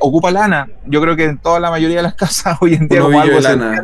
[0.00, 0.68] ocupa lana.
[0.86, 3.36] Yo creo que en toda la mayoría de las casas hoy en día un ovillo
[3.36, 3.82] de lana.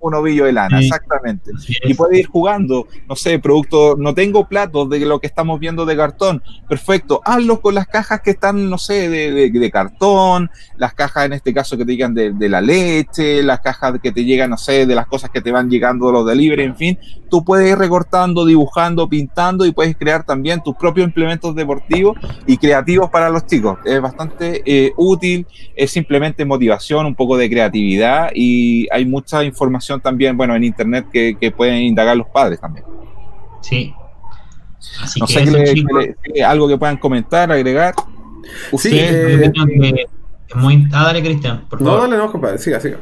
[0.00, 1.50] un ovillo de lana, exactamente.
[1.84, 5.84] Y puedes ir jugando, no sé, producto, no tengo platos de lo que estamos viendo
[5.84, 10.94] de cartón, perfecto, hazlo con las cajas que están, no sé, de, de, cartón, las
[10.94, 14.24] cajas en este caso que te digan de, de la leche, las cajas que te
[14.24, 16.98] llegan, no sé, de las cosas que te van llegando de los delivery, en fin,
[17.30, 22.56] tú puedes ir recortando, dibujando, pintando y puedes crear también tus propios implementos deportivos y
[22.58, 23.78] creativos para los chicos.
[23.84, 30.00] Es bastante eh, útil, es simplemente motivación, un poco de creatividad y hay mucha información
[30.00, 32.84] también, bueno, en internet que, pueden indagar los padres también.
[33.60, 33.94] Sí.
[35.20, 37.94] no sé, algo que puedan comentar, agregar.
[38.72, 40.86] Sí, Sí, eh, que muy...
[40.92, 42.02] Ah, dale, Cristian, por no, favor.
[42.02, 42.98] dale, no, compadre, siga, siga.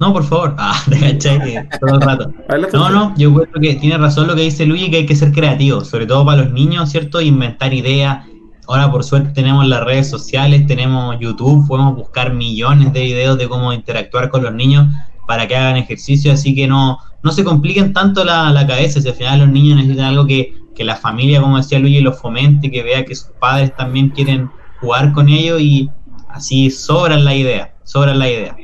[0.00, 0.56] No, por favor.
[0.58, 2.32] Ah, te que todo el rato.
[2.72, 5.30] No, no, yo creo que tiene razón lo que dice Luis, que hay que ser
[5.30, 7.20] creativo, sobre todo para los niños, ¿cierto?
[7.20, 8.26] Inventar ideas.
[8.66, 13.48] Ahora, por suerte, tenemos las redes sociales, tenemos YouTube, podemos buscar millones de videos de
[13.48, 14.86] cómo interactuar con los niños
[15.26, 19.08] para que hagan ejercicio, así que no, no se compliquen tanto la, la cabeza, si
[19.08, 22.70] al final los niños necesitan algo que, que la familia, como decía Luis, los fomente,
[22.70, 25.90] que vea que sus padres también quieren jugar con ellos y
[26.28, 28.56] así sobran la idea, sobran la idea.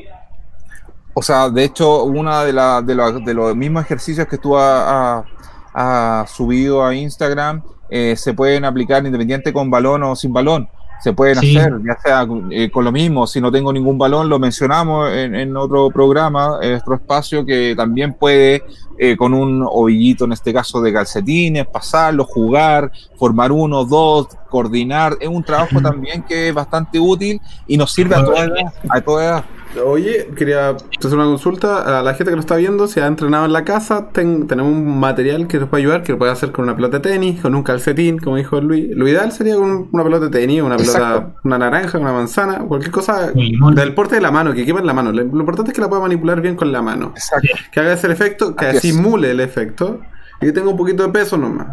[1.18, 4.54] O sea, de hecho, una de, la, de, la- de los mismos ejercicios que tú
[4.56, 10.68] has subido a Instagram eh, se pueden aplicar independiente con balón o sin balón.
[11.02, 11.56] Se pueden Sí.
[11.56, 13.26] hacer, ya sea eh, con lo mismo.
[13.26, 17.74] Si no tengo ningún balón, lo mencionamos en, en otro programa, en nuestro espacio, que
[17.76, 18.62] también puede,
[18.98, 25.16] eh, con un ovillito, en este caso de calcetines, pasarlo, jugar, formar uno, dos, coordinar.
[25.20, 28.74] Es un trabajo también que es bastante útil y nos sirve a toda edad.
[28.88, 29.44] A toda edad.
[29.84, 32.88] Oye, quería hacer una consulta a la gente que lo está viendo.
[32.88, 36.12] Si ha entrenado en la casa, ten- tenemos un material que nos puede ayudar, que
[36.12, 38.86] lo puede hacer con una pelota de tenis, con un calcetín, como dijo Luis.
[38.96, 41.32] Lo ideal sería con una pelota de tenis, una pelota, Exacto.
[41.44, 44.94] una naranja, una manzana, cualquier cosa del porte de la mano, que quepa en la
[44.94, 45.12] mano.
[45.12, 47.12] Lo importante es que la pueda manipular bien con la mano.
[47.14, 47.48] Exacto.
[47.70, 48.94] Que haga ese efecto, que Así es.
[48.94, 50.00] simule el efecto
[50.40, 51.66] y que tenga un poquito de peso nomás.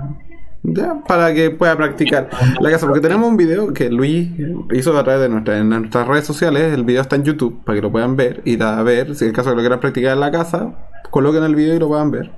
[0.66, 0.96] ¿Ya?
[1.06, 2.30] Para que pueda practicar
[2.62, 2.86] la casa.
[2.88, 4.30] Porque tenemos un video que Luis
[4.74, 6.74] hizo a través de nuestra, en nuestras redes sociales.
[6.74, 8.42] El video está en YouTube para que lo puedan ver.
[8.46, 9.14] Ir a ver.
[9.16, 10.74] Si en el caso de que lo quieran practicar en la casa,
[11.12, 12.32] coloquen el video y lo puedan ver.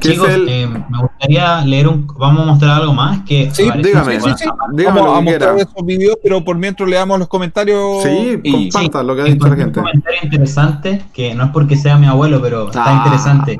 [0.00, 0.48] Chicos, el.
[0.48, 2.06] eh, me gustaría leer un...
[2.06, 3.50] Vamos a mostrar algo más que...
[3.52, 4.14] Sí, dígame.
[4.14, 4.50] en Sí, su- sí, sí.
[4.74, 5.70] Dígame Vamos lo a que mostrar quiera.
[5.70, 8.02] esos videos, pero por mientras leamos los comentarios.
[8.04, 9.80] Sí, y, lo que ha dicho la gente.
[9.80, 12.96] Un comentario interesante, que no es porque sea mi abuelo, pero está Ah.
[12.98, 13.58] interesante.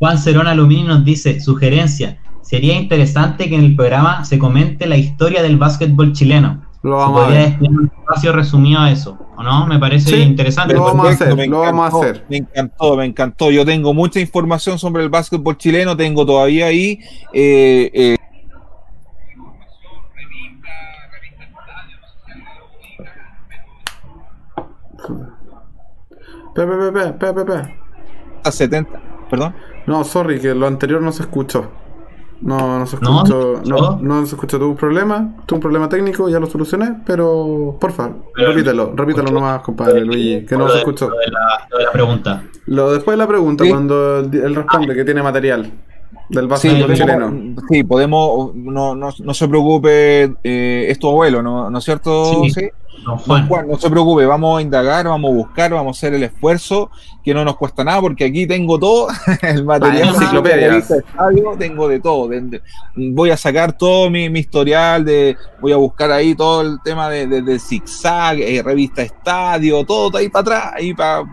[0.00, 2.18] Juan Cerón Alumini nos dice, sugerencia,
[2.48, 6.62] sería interesante que en el programa se comente la historia del básquetbol chileno.
[6.82, 9.66] Lo Se vamos a podría destinar un espacio resumido a eso, ¿o no?
[9.66, 10.72] Me parece Sí, interesante.
[10.72, 12.24] lo vamos a hacer, me lo vamos a encantó, hacer.
[12.30, 13.50] Me encantó, me encantó.
[13.50, 17.00] Yo tengo mucha información sobre el básquetbol chileno, tengo todavía ahí.
[17.34, 18.16] eh, eh,
[26.54, 27.74] Pe, pe, pe, pe, pe, pe, pe.
[28.44, 29.54] a 70, perdón.
[29.86, 31.70] No, sorry, que lo anterior no se escuchó.
[32.40, 33.60] No, no se escuchó.
[33.62, 34.58] ¿Se No, no, se escuchó.
[34.58, 35.34] Tuve un problema.
[35.46, 36.96] Tuve un problema técnico, ya lo solucioné.
[37.04, 38.92] Pero, por favor, Pero- repítelo.
[38.94, 41.08] Repítelo nomás, compadre Luigi, que no se escuchó.
[41.08, 42.42] lo de la, lo de la pregunta.
[42.66, 43.70] Lo después de la pregunta, Sí.
[43.70, 45.72] cuando él responde que tiene material
[46.30, 47.32] del Sí, podemos, chileno.
[47.70, 52.24] sí, podemos, no, no, no se preocupe, eh, es tu abuelo, ¿no, ¿no es cierto?
[52.44, 52.50] Sí.
[52.50, 52.68] Sí.
[53.04, 53.68] Don Don Juan.
[53.68, 56.90] No se preocupe, vamos a indagar, vamos a buscar, vamos a hacer el esfuerzo,
[57.24, 59.08] que no nos cuesta nada, porque aquí tengo todo,
[59.42, 60.14] el material,
[60.78, 62.28] estadio, tengo de todo.
[62.28, 62.62] de- de-
[62.96, 67.08] voy a sacar todo mi, mi historial, de, voy a buscar ahí todo el tema
[67.10, 71.24] de, de, zigzag, eh, revista estadio, todo ahí para atrás, ahí para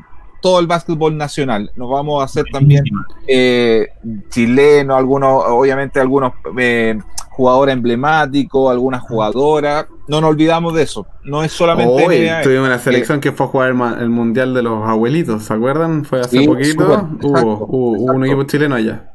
[0.42, 1.72] todo el básquetbol nacional.
[1.76, 2.84] Nos vamos a hacer también
[3.28, 3.88] eh,
[4.30, 7.00] chileno, algunos, obviamente algunos eh,
[7.36, 9.86] jugadores emblemáticos, algunas jugadoras.
[10.08, 11.06] No nos olvidamos de eso.
[11.24, 12.42] No es solamente Hoy NBA.
[12.42, 13.70] tuvimos una selección que fue a jugar
[14.00, 16.06] el, mundial de los abuelitos, ¿se acuerdan?
[16.06, 16.86] Fue hace Sí, poquito.
[16.86, 17.66] hubo, exacto, hubo-
[17.98, 19.12] hubo un equipo chileno allá.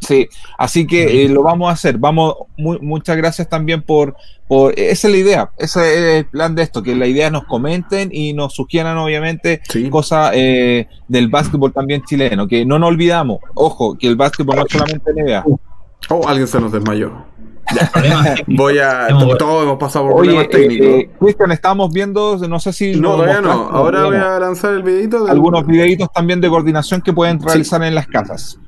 [0.00, 0.28] Sí,
[0.58, 1.98] así que eh, lo vamos a hacer.
[1.98, 4.14] Vamos, mu- muchas gracias también por,
[4.46, 7.44] por, esa es la idea, ese es el plan de esto, que la idea nos
[7.46, 9.90] comenten y nos sugieran obviamente Sí.
[9.90, 14.66] cosas eh, del básquetbol también chileno, que no nos olvidamos, ojo, que el básquetbol no
[14.66, 15.44] es solamente NBA.
[16.10, 17.10] Oh, alguien se nos desmayó.
[18.46, 19.08] Voy a.
[19.38, 20.86] Todos hemos pasado por Oye, problemas eh, técnicos.
[20.86, 23.50] eh, Cristian, estamos viendo, no sé si no, todavía no.
[23.70, 25.26] Ahora voy a lanzar el videito.
[25.26, 28.58] algunos videitos también de coordinación que pueden realizar en las casas.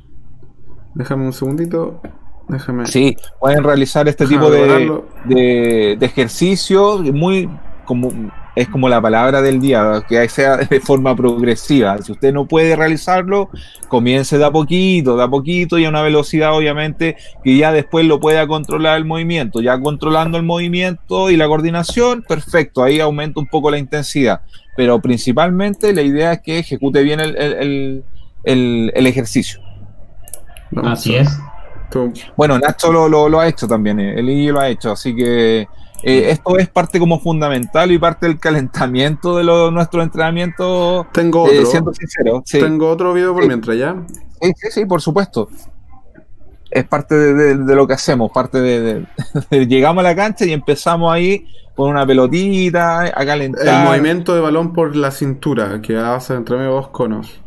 [0.94, 2.00] Déjame un segundito.
[2.48, 2.86] Déjame.
[2.86, 7.48] Sí, pueden realizar este Déjame tipo de, de, de ejercicios muy
[7.84, 8.10] como
[8.56, 11.98] es como la palabra del día, que sea de forma progresiva.
[11.98, 13.48] Si usted no puede realizarlo,
[13.88, 18.04] comience de a poquito, de a poquito y a una velocidad obviamente que ya después
[18.06, 19.60] lo pueda controlar el movimiento.
[19.60, 24.40] Ya controlando el movimiento y la coordinación, perfecto, ahí aumenta un poco la intensidad.
[24.76, 28.04] Pero principalmente la idea es que ejecute bien el, el- el-
[28.44, 29.60] el- el ejercicio.
[30.84, 31.28] Así es.
[32.36, 35.14] Bueno, Nacho lo, lo- lo ha hecho también, eh, el Iggy lo ha hecho, así
[35.14, 35.66] que
[36.02, 41.46] eh, esto es parte como fundamental y parte del calentamiento de lo- nuestro entrenamiento, Tengo
[41.48, 41.70] eh, otro.
[41.70, 42.42] siendo sincero.
[42.44, 43.48] Sí, Tengo otro video por Sí.
[43.48, 43.96] mientras ya.
[44.40, 45.48] sí, sí, sí, por supuesto.
[46.70, 49.06] Es parte de, de- de lo que hacemos, parte de,
[49.66, 53.66] Llegamos a la cancha y empezamos ahí con una pelotita, a calentar.
[53.66, 57.40] El movimiento de balón por la cintura que hace entre medio dos conos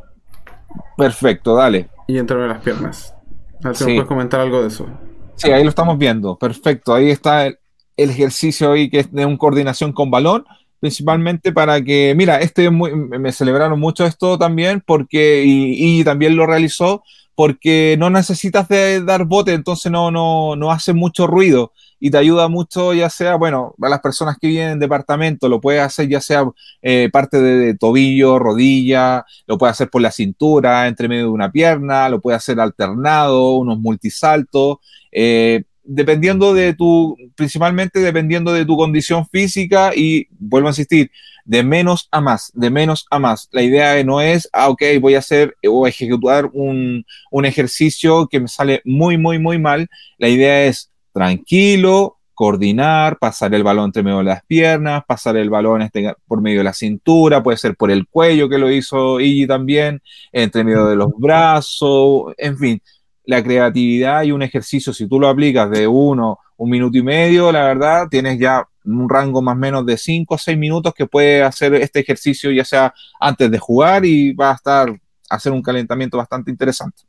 [0.97, 1.89] Perfecto, dale.
[2.08, 3.16] y entre medio las piernas.
[3.64, 3.89] A ver si Sí.
[3.91, 4.88] me puedes comentar algo de eso.
[5.36, 6.36] Sí, ahí lo estamos viendo.
[6.38, 7.58] Perfecto, ahí está el,
[7.98, 10.46] el ejercicio ahí que es de un coordinación con balón,
[10.80, 17.04] principalmente para que, mira, este me celebraron mucho esto también porque, y, también lo realizó,
[17.36, 21.72] porque no necesitas de dar bote, entonces no, no, no hace mucho ruido
[22.06, 25.62] y te ayuda mucho, ya sea, bueno, a las personas que viven en departamento, lo
[25.62, 26.44] puedes hacer ya sea
[26.82, 31.50] eh, parte de, tobillo, rodilla, lo puedes hacer por la cintura, entre medio de una
[31.50, 34.80] pierna, lo puedes hacer alternado, unos multisaltos,
[35.14, 41.12] eh, dependiendo de tu, principalmente dependiendo de tu condición física y vuelvo a insistir,
[41.46, 43.50] de menos a más, de menos a más.
[43.52, 48.40] La idea no es, ah, ok, voy a hacer o ejecutar un, un ejercicio que
[48.40, 49.90] me sale muy, muy, muy mal.
[50.18, 55.50] La idea es tranquilo, coordinar, pasar el balón entre medio de las piernas, pasar el
[55.50, 59.20] balón este, por medio de la cintura, puede ser por el cuello que lo hizo
[59.20, 62.82] Iggy también, entre medio de los brazos, en fin,
[63.26, 67.52] la creatividad y un ejercicio, si tú lo aplicas de uno, un minuto y medio,
[67.52, 71.06] la verdad, tienes ya un rango más o menos de cinco o seis minutos que
[71.06, 75.00] puede hacer este ejercicio ya sea antes de jugar y va a estar
[75.30, 77.04] hacer un calentamiento bastante interesante.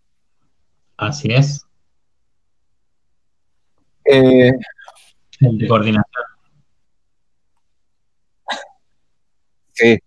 [0.97, 1.67] Así es.
[4.05, 4.53] Eh,
[5.41, 6.25] el de coordinación.
[9.73, 9.99] Sí.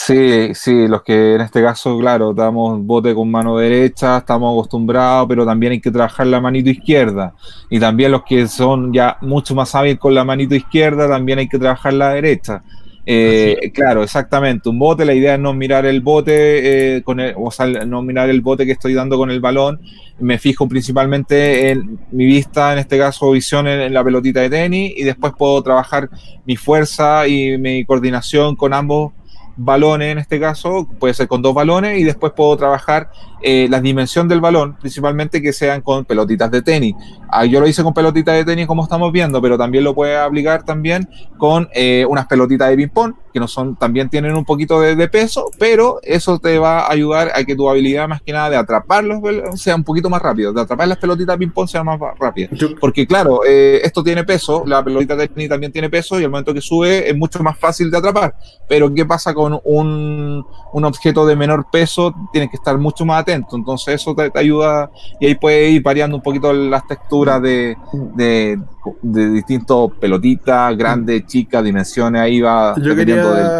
[0.00, 5.26] Sí, sí, los que en este caso, claro, damos bote con mano derecha, estamos acostumbrados,
[5.28, 7.34] pero también hay que trabajar la manito izquierda.
[7.68, 11.48] Y también los que son ya mucho más hábiles con la manito izquierda, también hay
[11.48, 12.62] que trabajar la derecha.
[13.06, 14.68] Eh, claro, exactamente.
[14.68, 18.30] Un bote, la idea es no mirar el bote, eh, con o sea, no mirar
[18.30, 19.80] el bote que estoy dando con el balón.
[20.20, 24.92] Me fijo principalmente en mi vista, en este caso visión en, la pelotita de tenis,
[24.96, 26.08] y después puedo trabajar
[26.46, 29.12] mi fuerza y mi coordinación con ambos
[29.58, 33.10] balones en este caso, puede ser con dos balones, y después puedo trabajar
[33.42, 36.94] eh, la dimensión del balón, principalmente que sean con pelotitas de tenis.
[37.28, 40.18] Ah, yo lo hice con pelotitas de tenis como estamos viendo, pero también lo puedes
[40.18, 44.80] aplicar también con eh, unas pelotitas de ping-pong, que no son, también tienen un poquito
[44.80, 48.50] de, peso, pero eso te va a ayudar a que tu habilidad más que nada
[48.50, 49.20] de atraparlos
[49.54, 52.48] sea un poquito más rápido, de atrapar las pelotitas de ping-pong sea más rápida.
[52.80, 56.30] Porque claro, eh, esto tiene peso, la pelotita de tenis también tiene peso y al
[56.30, 58.34] momento que sube es mucho más fácil de atrapar.
[58.68, 62.14] Pero ¿qué pasa con un, un objeto de menor peso?
[62.32, 66.22] Tienes que estar mucho más entonces eso te, ayuda y ahí puede ir variando un
[66.22, 67.76] poquito las texturas de,
[68.14, 68.58] de,
[69.02, 73.16] de distintos pelotitas, grandes, chicas, dimensiones, ahí va yo quería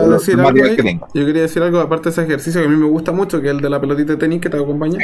[0.06, 0.64] decir algo
[1.14, 3.48] Yo quería decir algo aparte de ese ejercicio que a mí me gusta mucho, que
[3.48, 4.98] es el de la pelotita de tenis que te acompaña.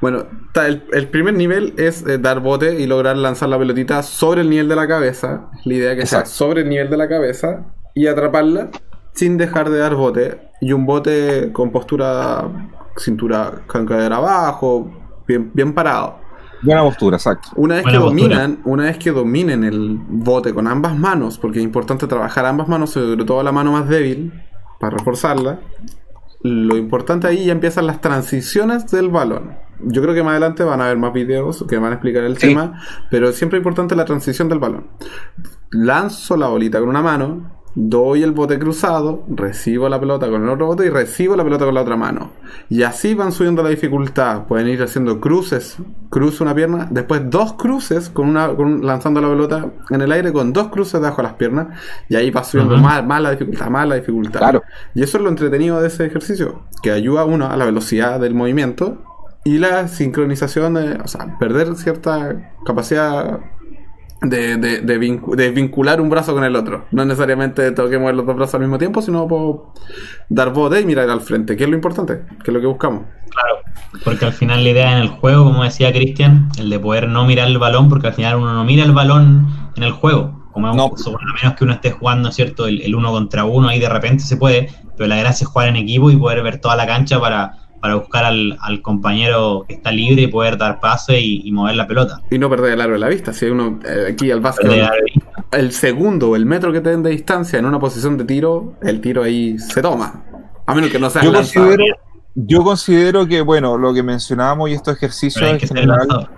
[0.00, 4.42] Bueno, el, el, primer nivel es eh, dar bote y lograr lanzar la pelotita sobre
[4.42, 5.50] el nivel de la cabeza.
[5.64, 8.70] La idea que sea sobre el nivel de la cabeza y atraparla
[9.12, 10.38] sin dejar de dar bote.
[10.60, 12.44] Y un bote con postura
[12.96, 14.90] cintura con cadera abajo,
[15.26, 16.27] bien, bien parado.
[16.62, 17.50] Buena postura, exacto.
[17.56, 21.64] Una vez que dominan, una vez que dominen el bote con ambas manos, porque es
[21.64, 24.32] importante trabajar ambas manos, sobre todo la mano más débil,
[24.80, 25.60] para reforzarla.
[26.42, 29.56] Lo importante ahí ya empiezan las transiciones del balón.
[29.80, 32.38] Yo creo que más adelante van a haber más videos que van a explicar el
[32.38, 34.88] tema, pero siempre es importante la transición del balón.
[35.70, 40.48] Lanzo la bolita con una mano, doy el bote cruzado, recibo la pelota con el
[40.48, 42.32] otro bote y recibo la pelota con la otra mano.
[42.68, 44.46] Y así van subiendo la dificultad.
[44.46, 45.76] Pueden ir haciendo cruces,
[46.10, 50.52] cruzo una pierna, después dos cruces con una lanzando la pelota en el aire con
[50.52, 51.68] dos cruces debajo de las piernas
[52.08, 54.40] y ahí va subiendo más, la dificultad, más la dificultad.
[54.40, 54.62] Claro.
[54.94, 58.18] Y eso es lo entretenido de ese ejercicio, que ayuda a uno a la velocidad
[58.18, 59.04] del movimiento
[59.44, 63.38] y la sincronización, de, o sea, perder cierta capacidad
[64.20, 66.86] de, de, de, vincular un brazo con el otro.
[66.90, 69.72] No necesariamente tengo que mover los dos brazos al mismo tiempo, sino puedo
[70.28, 73.04] dar bote y mirar al frente, que es lo importante, que es lo que buscamos.
[73.30, 73.58] Claro,
[74.04, 77.24] porque al final la idea en el juego, como decía Cristian, el de poder no
[77.26, 79.46] mirar el balón, porque al final uno no mira el balón
[79.76, 80.36] en el juego.
[80.52, 80.86] Como no.
[80.86, 82.66] a menos que uno esté jugando, ¿cierto?
[82.66, 85.68] El, el uno contra uno, ahí de repente se puede, pero la gracia es jugar
[85.68, 89.90] en equipo y poder ver toda la cancha para para buscar al, compañero que está
[89.90, 92.20] libre y poder dar pase y, mover la pelota.
[92.30, 93.32] Y no perder el aro de la vista.
[93.32, 94.88] Si uno eh, aquí al básquet,
[95.52, 98.74] el segundo o el metro que te den de distancia en una posición de tiro,
[98.82, 100.24] el tiro ahí se toma.
[100.66, 101.84] A menos que no sea yo considero,
[102.34, 106.28] yo considero que, bueno, lo que mencionábamos y estos ejercicios en general.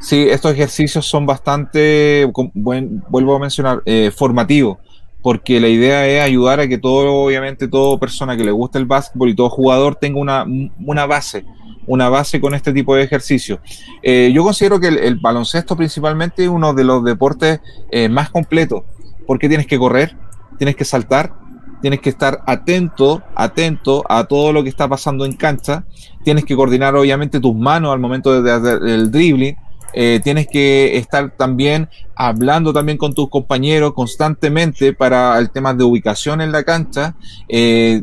[0.00, 4.78] Sí, estos ejercicios son bastante, vuelvo a mencionar, eh, formativos
[5.24, 8.84] porque la idea es ayudar a que todo, obviamente, toda persona que le guste el
[8.84, 10.44] básquetbol y todo jugador tenga una,
[10.84, 11.46] una base,
[11.86, 13.58] una base con este tipo de ejercicio.
[14.02, 17.60] Eh, yo considero que el, baloncesto principalmente es uno de los deportes
[17.90, 18.82] eh, más completos,
[19.26, 20.14] porque tienes que correr,
[20.58, 21.32] tienes que saltar,
[21.80, 25.86] tienes que estar atento, atento a todo lo que está pasando en cancha,
[26.22, 29.56] tienes que coordinar obviamente tus manos al momento de hacer el dribbling,
[29.94, 35.84] eh, tienes que estar también hablando también con tus compañeros constantemente para el tema de
[35.84, 37.14] ubicación en la cancha.
[37.48, 38.02] Eh,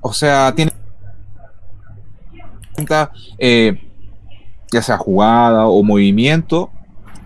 [0.00, 0.74] o sea, tienes
[3.38, 3.80] eh,
[4.70, 6.70] ya sea jugada o movimiento,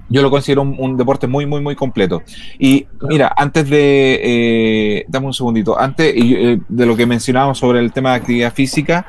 [0.09, 2.23] yo lo considero un, deporte muy, muy, muy completo.
[2.59, 8.11] Y mira, antes de, dame un segundito, antes de lo que mencionábamos sobre el tema
[8.11, 9.07] de actividad física,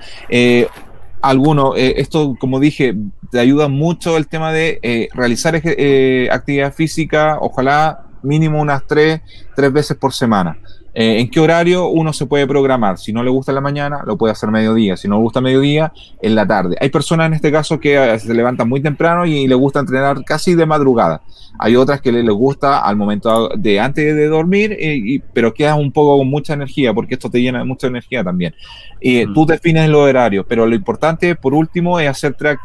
[1.22, 2.96] alguno, eh, esto como dije,
[3.32, 9.22] te ayuda mucho el tema de realizar actividad física, ojalá mínimo unas tres,
[9.56, 10.58] tres veces por semana.
[11.00, 12.98] Eh, ¿En qué horario uno se puede programar?
[12.98, 14.98] Si no le gusta en la mañana, lo puede hacer mediodía.
[14.98, 15.94] Si no le gusta mediodía,
[16.24, 16.76] en la tarde.
[16.82, 20.24] Hay personas en este caso que eh, se levantan muy temprano y, le gusta entrenar
[20.26, 21.22] casi de madrugada.
[21.60, 25.92] Hay otras que les, gusta al momento de antes de dormir, eh, pero quedas un
[25.92, 28.56] poco con mucha energía, porque esto te llena de mucha energía también.
[29.00, 29.36] Y mm.
[29.36, 32.58] Tú defines los horarios, pero lo importante, por último, es hacer tres,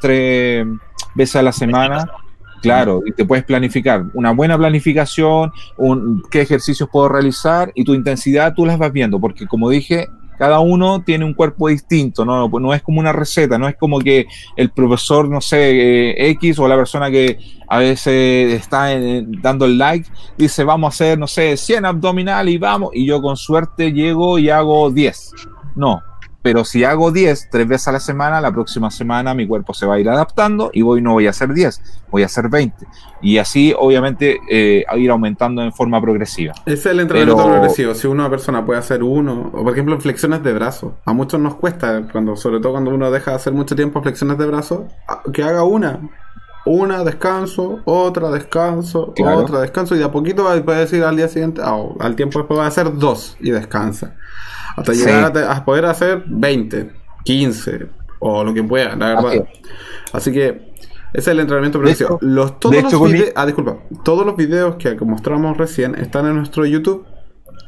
[0.00, 0.66] tres
[1.14, 2.10] veces a la semana
[2.64, 7.94] Claro, y te puedes planificar una buena planificación, un, qué ejercicios puedo realizar y tu
[7.94, 10.08] intensidad tú las vas viendo, porque como dije,
[10.38, 12.48] cada uno tiene un cuerpo distinto, ¿no?
[12.48, 16.58] no es como una receta, no es como que el profesor, no sé, eh, X
[16.58, 17.38] o la persona que
[17.68, 18.88] a veces está
[19.42, 23.20] dando el like, dice, vamos a hacer, no sé, 100 abdominal y vamos, y yo
[23.22, 25.32] con suerte llego y hago 10.
[25.76, 26.02] No,
[26.44, 29.86] pero si hago 10 tres veces a la semana, la próxima semana mi cuerpo se
[29.86, 32.86] va a ir adaptando y voy no voy a hacer 10, voy a hacer 20.
[33.22, 36.52] Y así, obviamente, eh, ir aumentando en forma progresiva.
[36.66, 37.94] Ese es el entrenamiento progresivo.
[37.94, 40.98] Si una persona puede hacer uno, o por ejemplo, flexiones de brazo.
[41.06, 44.36] A muchos nos cuesta, cuando, sobre todo cuando uno deja de hacer mucho tiempo flexiones
[44.36, 44.86] de brazo,
[45.32, 46.10] que haga una.
[46.66, 51.62] Una, descanso, otra, descanso, otra, descanso, y de a poquito puede decir al día siguiente,
[51.62, 54.14] al tiempo después va a hacer dos y descansa.
[54.76, 56.90] Hasta llegar a, poder hacer 20,
[57.24, 57.86] 15
[58.18, 59.46] o lo que pueda, la verdad.
[60.12, 60.74] Así que
[61.14, 62.18] ese es el entrenamiento progresivo.
[62.20, 66.66] Los, todos, los videos, ah, disculpa, todos los videos que mostramos recién están en nuestro
[66.66, 67.06] YouTube.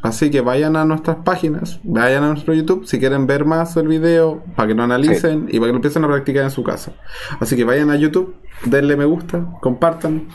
[0.02, 3.88] Así que vayan a nuestras páginas, vayan a nuestro YouTube si quieren ver más el
[3.88, 6.92] video, para que lo analicen y para que lo empiecen a practicar en su casa.
[7.40, 10.28] Así que vayan a YouTube, denle me gusta, compartan,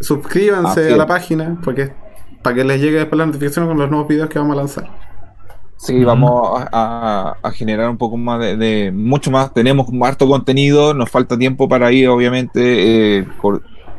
[0.00, 1.92] suscríbanse a la página, porque
[2.42, 5.07] para que les llegue después la notificación con los nuevos videos que vamos a lanzar.
[5.78, 9.54] Sí, vamos a, generar un poco más de, mucho más.
[9.54, 13.26] Tenemos harto contenido, nos falta tiempo para ir, obviamente, eh,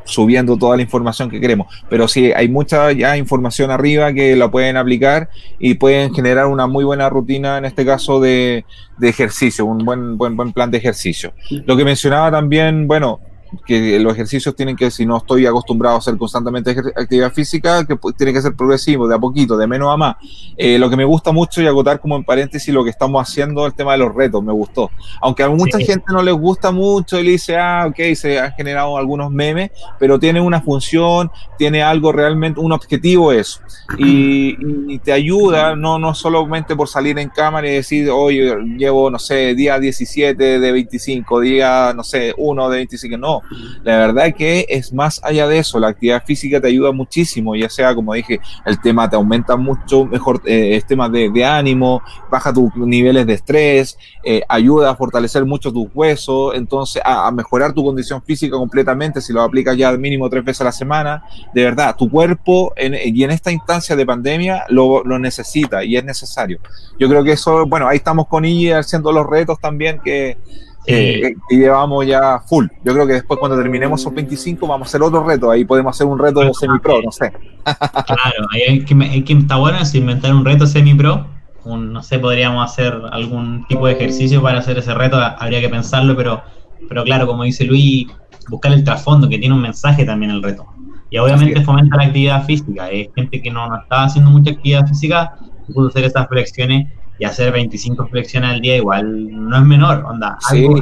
[0.03, 1.73] subiendo toda la información que queremos.
[1.89, 6.67] Pero sí, hay mucha ya información arriba que la pueden aplicar y pueden generar una
[6.67, 8.65] muy buena rutina, en este caso de,
[8.97, 11.31] de ejercicio, un buen, buen, buen plan de ejercicio.
[11.65, 13.21] Lo que mencionaba también, bueno,
[13.65, 17.97] que los ejercicios tienen que, si no estoy acostumbrado a hacer constantemente actividad física, que
[18.17, 20.15] tiene que ser progresivo, de a poquito, de menos a más.
[20.57, 23.65] Eh, lo que me gusta mucho y agotar como en paréntesis lo que estamos haciendo,
[23.65, 24.91] el tema de los retos, me gustó.
[25.21, 28.51] Aunque a mucha gente no les gusta mucho y le dice, ah, ok, se han
[28.53, 33.61] generado algunos memes, pero tiene una función, tiene algo realmente, un objetivo eso.
[33.97, 34.57] Y,
[34.93, 39.17] y te ayuda, no, no solamente por salir en cámara y decir, oye, llevo, no
[39.17, 43.38] sé, día 17 de 25, día, no sé, 1 de 25, no
[43.83, 47.69] la verdad que es más allá de eso, la actividad física te ayuda muchísimo, ya
[47.69, 52.75] sea, como dije, el tema te aumenta mucho mejor, eh, tema de, ánimo, baja tus
[52.75, 58.21] niveles de estrés, eh, ayuda a fortalecer mucho tus huesos, entonces a, mejorar tu condición
[58.23, 61.23] física completamente si lo aplicas ya mínimo tres veces a la semana.
[61.53, 66.59] De verdad, tu cuerpo y en esta instancia de pandemia lo, necesita y es necesario.
[66.99, 70.37] Yo creo que eso, bueno, ahí estamos con ella haciendo los retos también que
[70.85, 72.67] eh, y llevamos ya full.
[72.83, 75.95] Yo creo que después cuando terminemos esos 25 vamos a hacer otro reto, ahí podemos
[75.95, 77.31] hacer un reto de semi-pro, no sé.
[77.63, 81.27] claro, hay que, hay que, está bueno es inventar un reto semi-pro,
[81.65, 86.15] no sé, podríamos hacer algún tipo de ejercicio para hacer ese reto, habría que pensarlo,
[86.15, 86.41] pero,
[86.87, 88.07] pero claro, como dice Luis,
[88.49, 90.65] buscar el trasfondo, que tiene un mensaje también el reto.
[91.11, 94.87] Y obviamente fomenta la actividad física, hay gente que no, no estaba haciendo mucha actividad
[94.87, 95.35] física,
[95.73, 100.37] pudo hacer esas flexiones y hacer 25 flexiones al día igual no es menor, onda,
[100.49, 100.75] algo,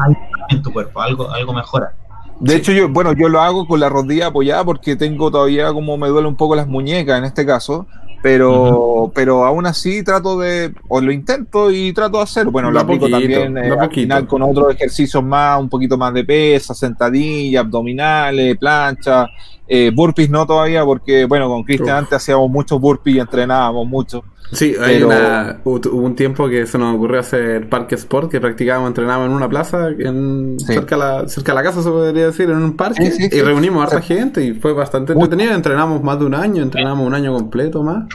[0.50, 1.94] en tu cuerpo, algo, algo mejora.
[2.40, 5.98] De hecho, yo, bueno, yo lo hago con la rodilla apoyada porque tengo todavía como
[5.98, 7.88] me duele un poco las muñecas en este caso,
[8.22, 12.52] pero, pero aún así trato de, o lo intento y trato de hacerlo.
[12.52, 16.24] Bueno, lo, aplico también eh, al final con otros ejercicios más, un poquito más de
[16.24, 19.28] pesa, sentadilla, abdominales, plancha,
[19.68, 24.24] eh, burpees no todavía porque, bueno, con Cristian antes hacíamos muchos burpees y entrenábamos mucho.
[24.52, 28.90] Sí, hay una, hubo un tiempo que se nos ocurrió hacer parque sport, que practicábamos,
[28.90, 32.50] entrenábamos en una plaza, en, cerca, de la, cerca de la casa se podría decir,
[32.50, 35.54] en un parque, y reunimos a harta gente y fue bastante entretenido.
[35.54, 38.06] Entrenamos más de un año, entrenamos un año completo más,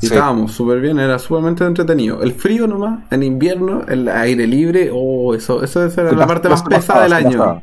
[0.00, 2.22] y estábamos súper bien, era sumamente entretenido.
[2.22, 6.62] El frío nomás, en invierno, el aire libre, oh, eso, eso es la parte más
[6.62, 7.62] pesada del año.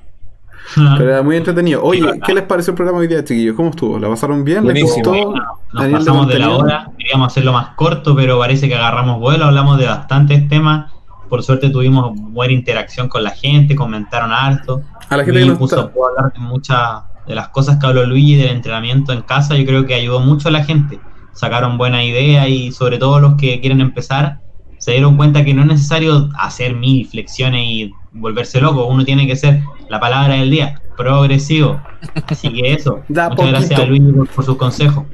[0.76, 1.84] Pero era muy entretenido.
[1.84, 3.56] Oye, ¿qué les pareció el programa hoy día, chiquillos?
[3.56, 3.98] ¿Cómo estuvo?
[4.00, 4.66] ¿La pasaron bien?
[4.66, 5.14] ¿Les Buenísimo.
[5.14, 5.34] gustó?
[5.74, 8.76] Nos ¿A nivel de pasamos de la hora, queríamos hacerlo más corto, pero parece que
[8.76, 10.92] agarramos vuelo, hablamos de bastantes temas.
[11.30, 14.82] Por suerte tuvimos buena interacción con la gente, comentaron harto.
[15.10, 17.86] A la gente que Luigi nos puso, pudo hablar de muchas de las cosas que
[17.86, 21.00] habló Luigi del entrenamiento en casa, yo creo que ayudó mucho a la gente.
[21.34, 24.40] Sacaron buena idea y sobre todo los que quieren empezar
[24.80, 29.28] se dieron cuenta que no es necesario hacer mil flexiones y volverse loco, uno tiene
[29.28, 31.82] que ser la palabra del día, progresivo.
[32.28, 33.04] Así que eso.
[33.08, 35.06] Da Muchas gracias a Luigi por, por sus consejos.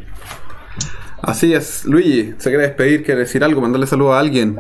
[1.22, 1.86] Así es.
[1.86, 3.04] Luigi, ¿se quiere despedir?
[3.04, 3.62] ¿Quiere decir algo?
[3.62, 4.60] ¿Mandarle saludo a alguien?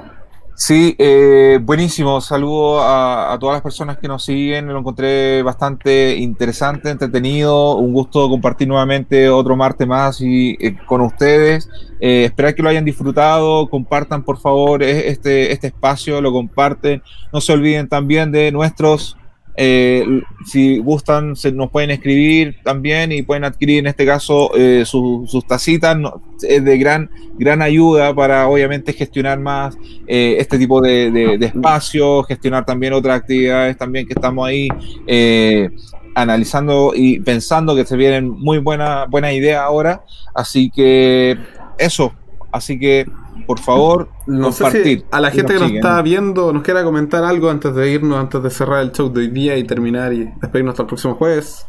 [0.55, 2.21] Sí, eh, buenísimo.
[2.21, 4.67] Saludo a, todas las personas que nos siguen.
[4.67, 7.75] Lo encontré bastante interesante, entretenido.
[7.77, 11.69] Un gusto compartir nuevamente otro martes más y, eh, con ustedes.
[11.99, 13.67] Eh, esperar que lo hayan disfrutado.
[13.67, 16.21] Compartan, por favor, e- este, este espacio.
[16.21, 17.01] Lo comparten.
[17.33, 19.17] No se olviden también de nuestros.
[19.55, 20.05] Eh,
[20.45, 25.25] si gustan, se nos pueden escribir también y pueden adquirir en este caso eh, su-
[25.27, 25.97] sus tacitas.
[26.41, 29.77] Es de gran, gran ayuda para obviamente gestionar más
[30.07, 34.67] eh, este tipo de, de, espacios, gestionar también otras actividades también que estamos ahí
[35.07, 35.69] eh,
[36.15, 40.03] analizando y pensando que se vienen muy buena, buena idea ahora.
[40.35, 41.37] Así que
[41.77, 42.13] eso,
[42.51, 43.05] así que
[43.45, 44.99] por favor, No sé compartir.
[45.01, 45.83] si a la gente que nos siguen.
[45.83, 49.21] está viendo nos quiera comentar algo antes de irnos, antes de cerrar el show de
[49.21, 51.65] hoy día y terminar y despedirnos hasta el próximo jueves.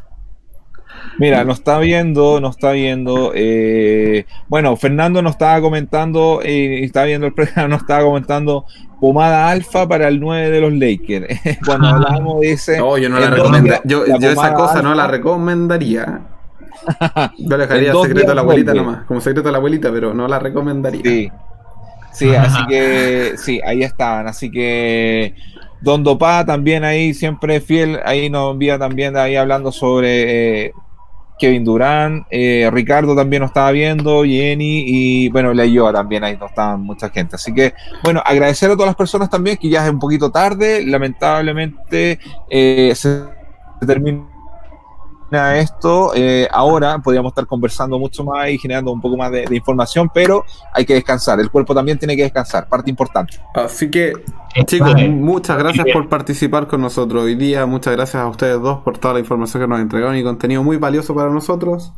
[1.18, 3.32] Mira, nos está viendo, nos está viendo.
[3.34, 8.64] eh, bueno, Fernando nos estaba comentando, eh, y estaba viendo el programa, nos estaba comentando
[9.00, 11.58] pomada alfa para el 9 de los Lakers.
[11.66, 12.78] Cuando hablamos dice.
[12.78, 13.80] No, yo no la en recomendaría.
[13.84, 16.22] Yo, esa cosa no la recomendaría.
[17.38, 20.26] Yo le dejaría secreto a la abuelita nomás, como secreto a la abuelita, pero no
[20.28, 21.00] la recomendaría.
[21.02, 21.30] Sí.
[22.14, 24.28] Sí, así que sí, ahí estaban.
[24.28, 25.34] Así que
[25.80, 30.72] Don Dopá también ahí siempre fiel, ahí nos envía también ahí hablando sobre eh,
[31.38, 36.36] Kevin Durán, eh, Ricardo también nos estaba viendo, Jenny y bueno, la yo también ahí
[36.38, 37.36] no estaban mucha gente.
[37.36, 40.86] Así que bueno, agradecer a todas las personas también que ya es un poquito tarde,
[40.86, 43.24] lamentablemente eh, se
[45.28, 49.46] termina esto, eh, ahora podríamos estar conversando mucho más y generando un poco más de,
[49.46, 53.38] de información, pero hay que descansar, el cuerpo también tiene que descansar, parte importante.
[53.54, 54.12] Así que,
[54.66, 57.66] chicos, muchas gracias por participar con nosotros hoy día.
[57.66, 60.76] Muchas gracias a ustedes dos por toda la información que nos entregaron y contenido muy
[60.76, 61.92] valioso para nosotros.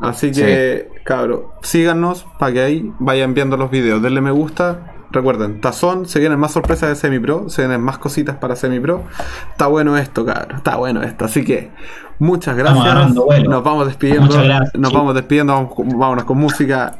[0.00, 4.00] Así que, cabros, síganos para que ahí vayan viendo los videos.
[4.00, 4.94] Denle me gusta.
[5.10, 8.78] Recuerden, Tazón, se vienen más sorpresas de Semi Pro, se vienen más cositas para Semi
[8.78, 9.04] Pro.
[9.50, 11.24] Está bueno esto, cabros, está bueno esto.
[11.24, 11.70] Así que,
[12.18, 13.14] muchas gracias.
[13.14, 14.26] Nos vamos despidiendo.
[14.26, 16.98] Muchas gracias, Nos vamos despidiendo, vamos vámonos con música.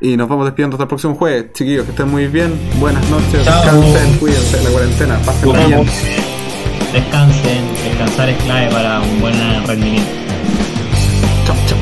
[0.00, 1.52] Y nos vamos despidiendo hasta el próximo jueves.
[1.52, 2.52] Chiquillos, que estén muy bien.
[2.78, 3.44] Buenas noches.
[3.44, 3.62] Chao.
[3.62, 5.18] Descansen, cuídense de la cuarentena.
[5.18, 5.86] Nos bien.
[6.92, 9.34] Descansen, descansar es clave para un buen
[9.66, 10.10] rendimiento.
[11.46, 11.81] Chau, chau.